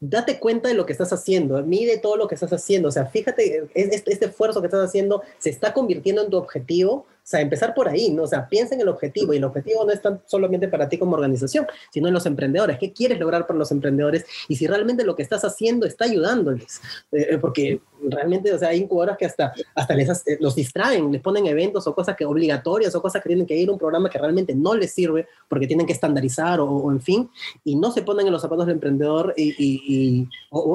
date 0.00 0.38
cuenta 0.38 0.68
de 0.68 0.74
lo 0.74 0.86
que 0.86 0.92
estás 0.92 1.12
haciendo, 1.12 1.62
mide 1.64 1.98
todo 1.98 2.16
lo 2.16 2.28
que 2.28 2.34
estás 2.34 2.52
haciendo, 2.52 2.88
o 2.88 2.92
sea, 2.92 3.06
fíjate, 3.06 3.68
este, 3.74 4.12
este 4.12 4.26
esfuerzo 4.26 4.60
que 4.60 4.66
estás 4.66 4.86
haciendo 4.86 5.22
se 5.38 5.50
está 5.50 5.72
convirtiendo 5.72 6.22
en 6.22 6.30
tu 6.30 6.36
objetivo, 6.36 7.06
sea, 7.30 7.40
empezar 7.40 7.74
por 7.74 7.88
ahí, 7.88 8.10
¿no? 8.10 8.24
O 8.24 8.26
sea, 8.26 8.48
piensa 8.48 8.74
en 8.74 8.80
el 8.80 8.88
objetivo 8.88 9.32
y 9.32 9.36
el 9.36 9.44
objetivo 9.44 9.84
no 9.84 9.92
es 9.92 10.02
tan 10.02 10.20
solamente 10.26 10.68
para 10.68 10.88
ti 10.88 10.98
como 10.98 11.14
organización, 11.14 11.66
sino 11.92 12.08
en 12.08 12.14
los 12.14 12.26
emprendedores. 12.26 12.78
¿Qué 12.78 12.92
quieres 12.92 13.18
lograr 13.18 13.46
para 13.46 13.58
los 13.58 13.70
emprendedores? 13.70 14.24
Y 14.48 14.56
si 14.56 14.66
realmente 14.66 15.04
lo 15.04 15.14
que 15.14 15.22
estás 15.22 15.44
haciendo 15.44 15.86
está 15.86 16.04
ayudándoles. 16.06 16.80
Eh, 17.12 17.38
porque 17.40 17.80
realmente, 18.02 18.52
o 18.52 18.58
sea, 18.58 18.70
hay 18.70 18.78
incubadoras 18.78 19.16
que 19.16 19.26
hasta, 19.26 19.52
hasta 19.74 19.94
les, 19.94 20.08
eh, 20.26 20.38
los 20.40 20.54
distraen, 20.54 21.12
les 21.12 21.20
ponen 21.20 21.46
eventos 21.46 21.86
o 21.86 21.94
cosas 21.94 22.16
que 22.16 22.24
obligatorias 22.24 22.94
o 22.94 23.02
cosas 23.02 23.22
que 23.22 23.28
tienen 23.28 23.46
que 23.46 23.56
ir 23.56 23.68
a 23.68 23.72
un 23.72 23.78
programa 23.78 24.10
que 24.10 24.18
realmente 24.18 24.54
no 24.54 24.74
les 24.74 24.92
sirve 24.92 25.26
porque 25.48 25.66
tienen 25.66 25.86
que 25.86 25.92
estandarizar 25.92 26.60
o, 26.60 26.90
en 26.90 27.00
fin, 27.00 27.30
y 27.64 27.76
no 27.76 27.92
se 27.92 28.02
ponen 28.02 28.26
en 28.26 28.32
los 28.32 28.42
zapatos 28.42 28.66
del 28.66 28.74
emprendedor 28.74 29.34
y, 29.36 29.50
y, 29.50 29.82
y, 29.86 30.28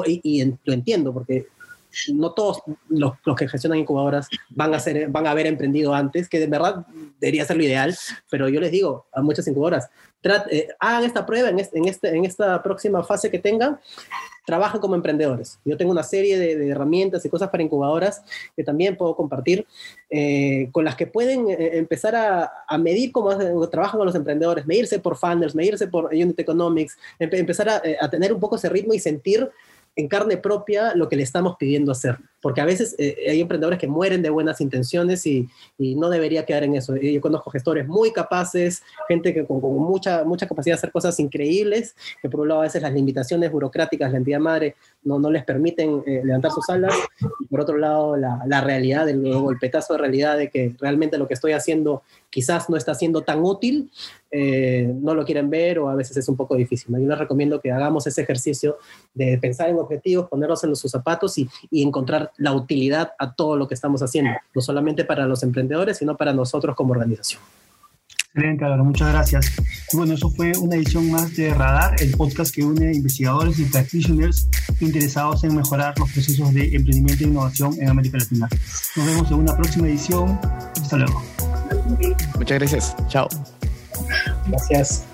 y, 0.05 0.21
y 0.23 0.53
lo 0.63 0.73
entiendo 0.73 1.13
porque 1.13 1.47
no 2.13 2.33
todos 2.33 2.61
los, 2.89 3.13
los, 3.23 3.35
que 3.35 3.47
gestionan 3.47 3.79
incubadoras 3.79 4.27
van 4.49 4.73
a, 4.73 4.79
ser, 4.79 5.09
van 5.09 5.27
a 5.27 5.31
haber 5.31 5.47
emprendido 5.47 5.93
antes, 5.93 6.29
que 6.29 6.39
de 6.39 6.47
verdad 6.47 6.85
debería 7.19 7.45
ser 7.45 7.57
lo 7.57 7.63
ideal, 7.63 7.95
pero 8.29 8.49
yo 8.49 8.59
les 8.59 8.71
digo 8.71 9.07
a 9.13 9.21
muchas 9.21 9.47
incubadoras, 9.47 9.89
trat, 10.21 10.47
eh, 10.51 10.67
hagan 10.79 11.03
esta 11.03 11.25
prueba 11.25 11.49
en, 11.49 11.59
este, 11.59 11.77
en, 11.77 11.85
este, 11.85 12.09
en 12.09 12.25
esta 12.25 12.61
próxima 12.63 13.03
fase 13.03 13.29
que 13.29 13.39
tengan, 13.39 13.79
trabajan 14.45 14.79
como 14.79 14.95
emprendedores. 14.95 15.59
Yo 15.65 15.75
tengo 15.75 15.91
una 15.91 16.03
serie 16.03 16.37
de, 16.37 16.69
herramientas 16.69 17.25
y 17.25 17.29
cosas 17.29 17.49
para 17.49 17.63
incubadoras 17.63 18.23
que 18.55 18.63
también 18.63 18.95
puedo 18.95 19.15
compartir, 19.15 19.65
eh, 20.09 20.69
con 20.71 20.85
las 20.85 20.95
que 20.95 21.07
pueden 21.07 21.49
eh, 21.49 21.77
empezar 21.77 22.15
a, 22.15 22.77
medir 22.77 23.11
cómo 23.11 23.35
trabajan 23.69 23.97
con 23.97 24.05
los 24.05 24.15
emprendedores, 24.15 24.65
medirse 24.65 24.99
por 24.99 25.17
funnels, 25.17 25.55
medirse 25.55 25.87
por 25.87 26.05
unit 26.05 26.39
economics, 26.39 26.97
empe 27.17 27.39
empezar 27.39 27.69
a, 27.69 27.81
a 27.99 28.09
tener 28.09 28.33
un 28.33 28.39
poco 28.39 28.55
ese 28.57 28.69
ritmo 28.69 28.93
y 28.93 28.99
sentir 28.99 29.49
en 29.95 30.07
carne 30.07 30.37
propia 30.37 30.93
lo 30.95 31.07
que 31.07 31.15
le 31.15 31.23
estamos 31.23 31.55
pidiendo 31.57 31.91
hacer. 31.91 32.17
porque 32.41 32.61
a 32.61 32.65
veces 32.65 32.95
eh, 32.99 33.25
hay 33.27 33.41
emprendedores 33.41 33.79
que 33.79 33.87
mueren 33.87 34.21
de 34.21 34.29
buenas 34.29 34.61
intenciones 34.61 35.25
y, 35.25 35.49
y, 35.79 35.95
no 35.95 36.09
debería 36.09 36.45
quedar 36.45 36.63
en 36.63 36.75
eso. 36.75 36.95
Yo 36.95 37.19
conozco 37.19 37.49
gestores 37.49 37.87
muy 37.87 38.11
capaces, 38.11 38.83
gente 39.07 39.33
que 39.33 39.45
con, 39.47 39.59
con, 39.59 39.73
mucha, 39.77 40.23
mucha 40.23 40.47
capacidad 40.47 40.75
de 40.75 40.77
hacer 40.77 40.91
cosas 40.91 41.19
increíbles, 41.19 41.95
que 42.21 42.29
por 42.29 42.41
un 42.41 42.49
lado 42.49 42.61
a 42.61 42.65
veces 42.65 42.83
las 42.83 42.93
limitaciones 42.93 43.51
burocráticas, 43.51 44.11
la 44.11 44.19
entidad 44.19 44.39
madre, 44.39 44.75
no, 45.03 45.17
no 45.17 45.31
les 45.31 45.43
permiten 45.43 46.03
eh, 46.05 46.21
levantar 46.23 46.51
sus 46.51 46.69
alas, 46.69 46.93
y 47.39 47.47
por 47.47 47.61
otro 47.61 47.77
lado 47.77 48.15
la, 48.15 48.43
la 48.45 48.61
realidad, 48.61 49.09
el 49.09 49.23
golpetazo 49.33 49.93
de 49.93 49.99
realidad 49.99 50.37
de 50.37 50.51
que 50.51 50.75
realmente 50.79 51.17
lo 51.17 51.27
que 51.27 51.33
estoy 51.33 51.53
haciendo 51.53 52.03
quizás 52.29 52.69
no 52.69 52.75
está 52.77 52.93
siendo 52.93 53.21
tan 53.21 53.41
útil, 53.41 53.89
eh, 54.37 54.93
no 54.93 55.15
lo 55.15 55.23
quieren 55.23 55.49
ver 55.49 55.79
o 55.79 55.87
a 55.87 55.95
veces 55.95 56.17
es 56.17 56.27
un 56.27 56.35
poco 56.35 56.57
difícil. 56.57 56.93
Yo 56.93 57.07
les 57.07 57.17
recomiendo 57.17 57.61
que 57.61 57.71
hagamos 57.71 58.05
ese 58.07 58.23
ejercicio 58.23 58.77
de 59.13 59.37
pensar 59.37 59.69
en 59.69 59.77
objetivos, 59.85 60.27
ponerlos 60.29 60.63
en 60.63 60.75
sus 60.75 60.91
zapatos 60.91 61.37
y, 61.37 61.49
y, 61.71 61.83
encontrar 61.83 62.31
la 62.37 62.53
utilidad 62.53 63.13
a 63.17 63.33
todo 63.33 63.55
lo 63.55 63.67
que 63.67 63.73
estamos 63.73 64.01
haciendo, 64.01 64.31
no 64.53 64.61
solamente 64.61 65.05
para 65.05 65.25
los 65.25 65.43
emprendedores, 65.43 65.97
sino 65.97 66.17
para 66.17 66.33
nosotros 66.33 66.75
como 66.75 66.91
organización. 66.91 67.41
Excelente, 68.35 68.65
Álvaro, 68.65 68.83
muchas 68.83 69.13
gracias. 69.13 69.53
Y 69.93 69.95
bueno, 69.95 70.13
eso 70.13 70.29
fue 70.29 70.51
una 70.59 70.75
edición 70.75 71.09
más 71.09 71.33
de 71.37 71.53
Radar, 71.53 71.95
el 72.01 72.11
podcast 72.17 72.53
que 72.53 72.65
une 72.65 72.93
investigadores 72.93 73.57
y 73.59 73.63
practitioners 73.63 74.49
interesados 74.81 75.45
en 75.45 75.55
mejorar 75.55 75.97
los 75.97 76.11
procesos 76.11 76.53
de 76.53 76.75
emprendimiento 76.75 77.23
e 77.23 77.27
innovación 77.27 77.73
en 77.79 77.87
América 77.87 78.17
Latina. 78.17 78.49
Nos 78.97 79.05
vemos 79.05 79.31
en 79.31 79.37
una 79.37 79.55
próxima 79.55 79.87
edición. 79.87 80.37
Hasta 80.81 80.97
luego. 80.97 81.23
Muchas 82.35 82.59
gracias. 82.59 82.95
Chao. 83.07 83.29
Gracias. 84.49 85.05